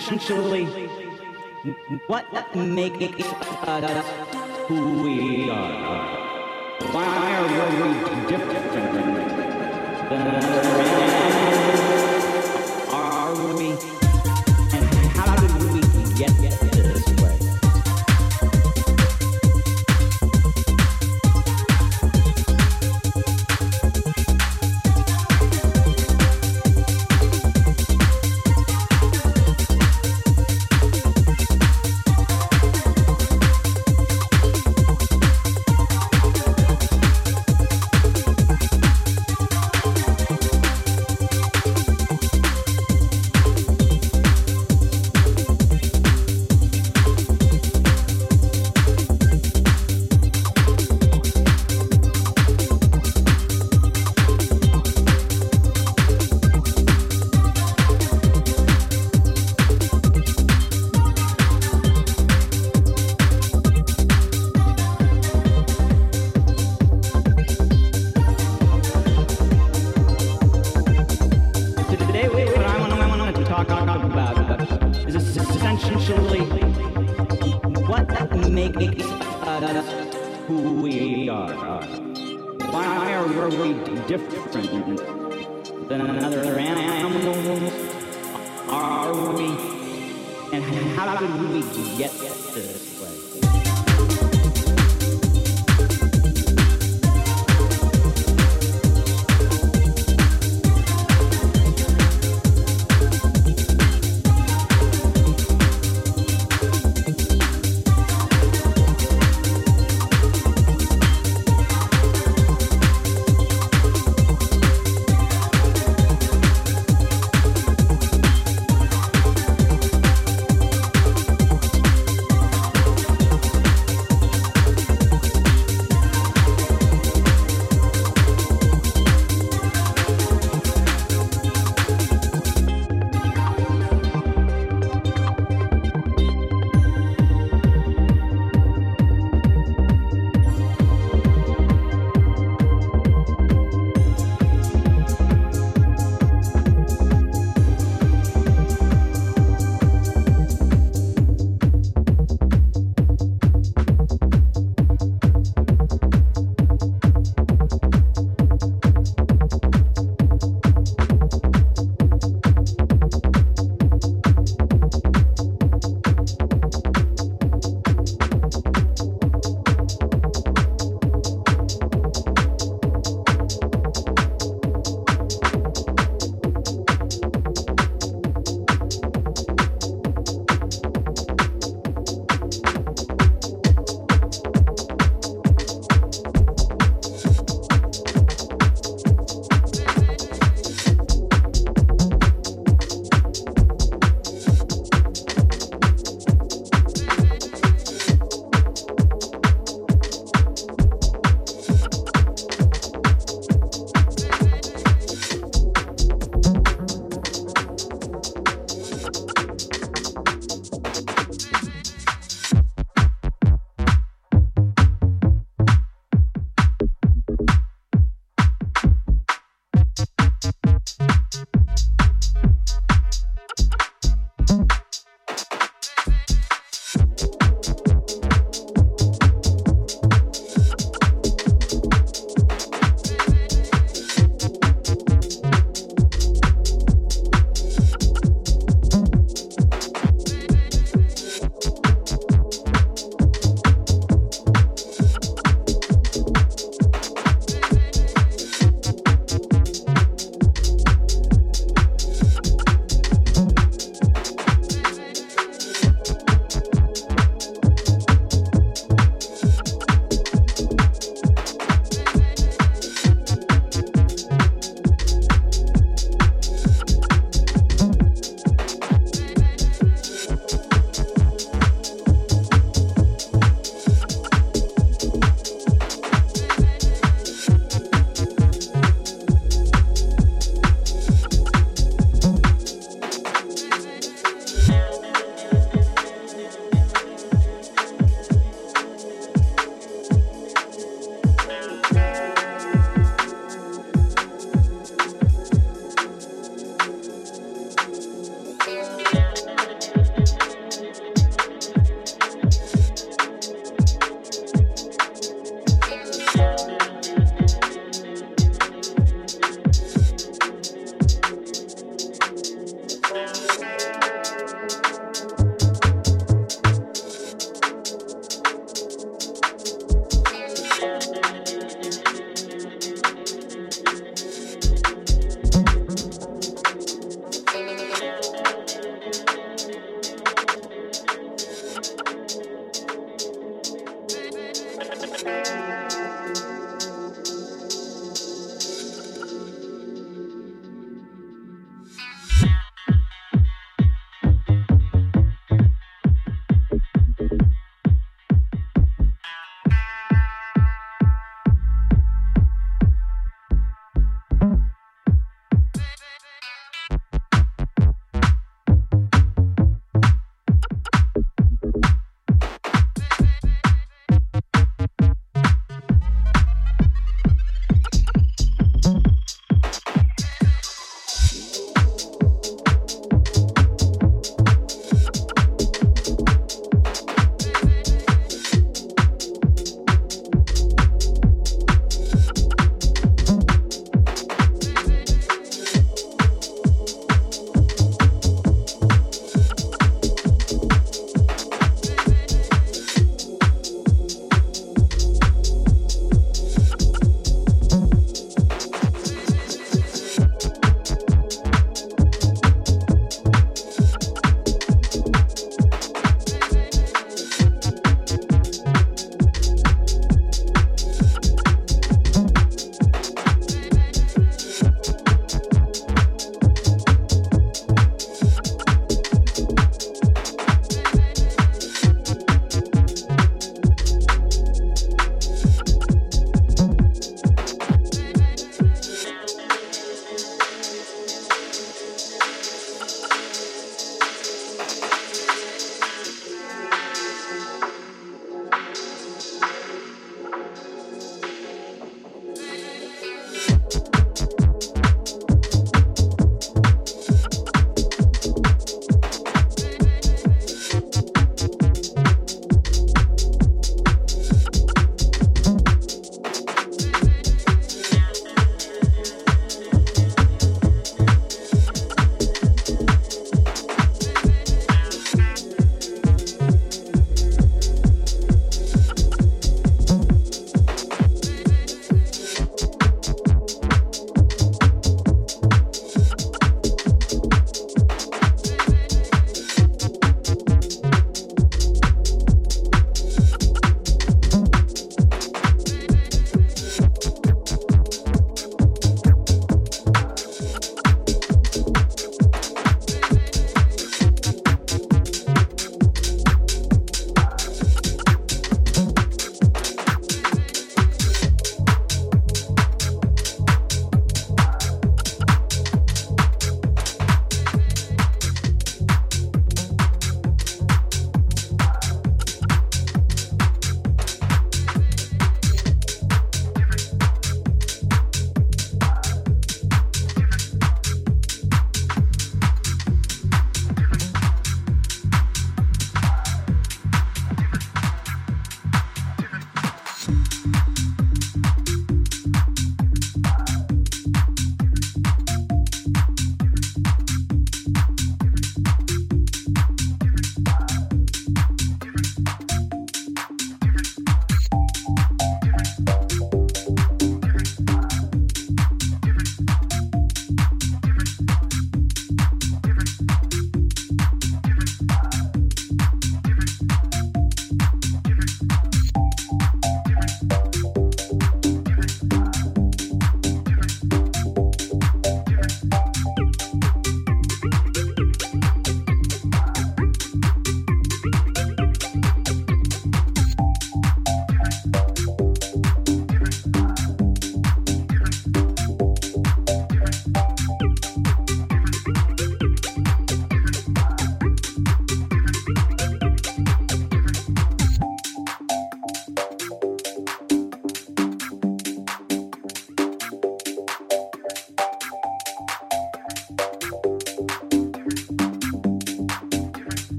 essentially 0.00 0.64
what 2.06 2.24
makes 2.56 3.20
us 3.20 3.32
uh, 3.32 3.80
uh, 3.84 4.02
who 4.66 5.02
we 5.02 5.50
are. 5.50 6.08
Why 6.92 7.04
are 7.36 7.46
we 7.48 8.26
different 8.30 8.72
than 8.72 10.24
the 10.24 10.89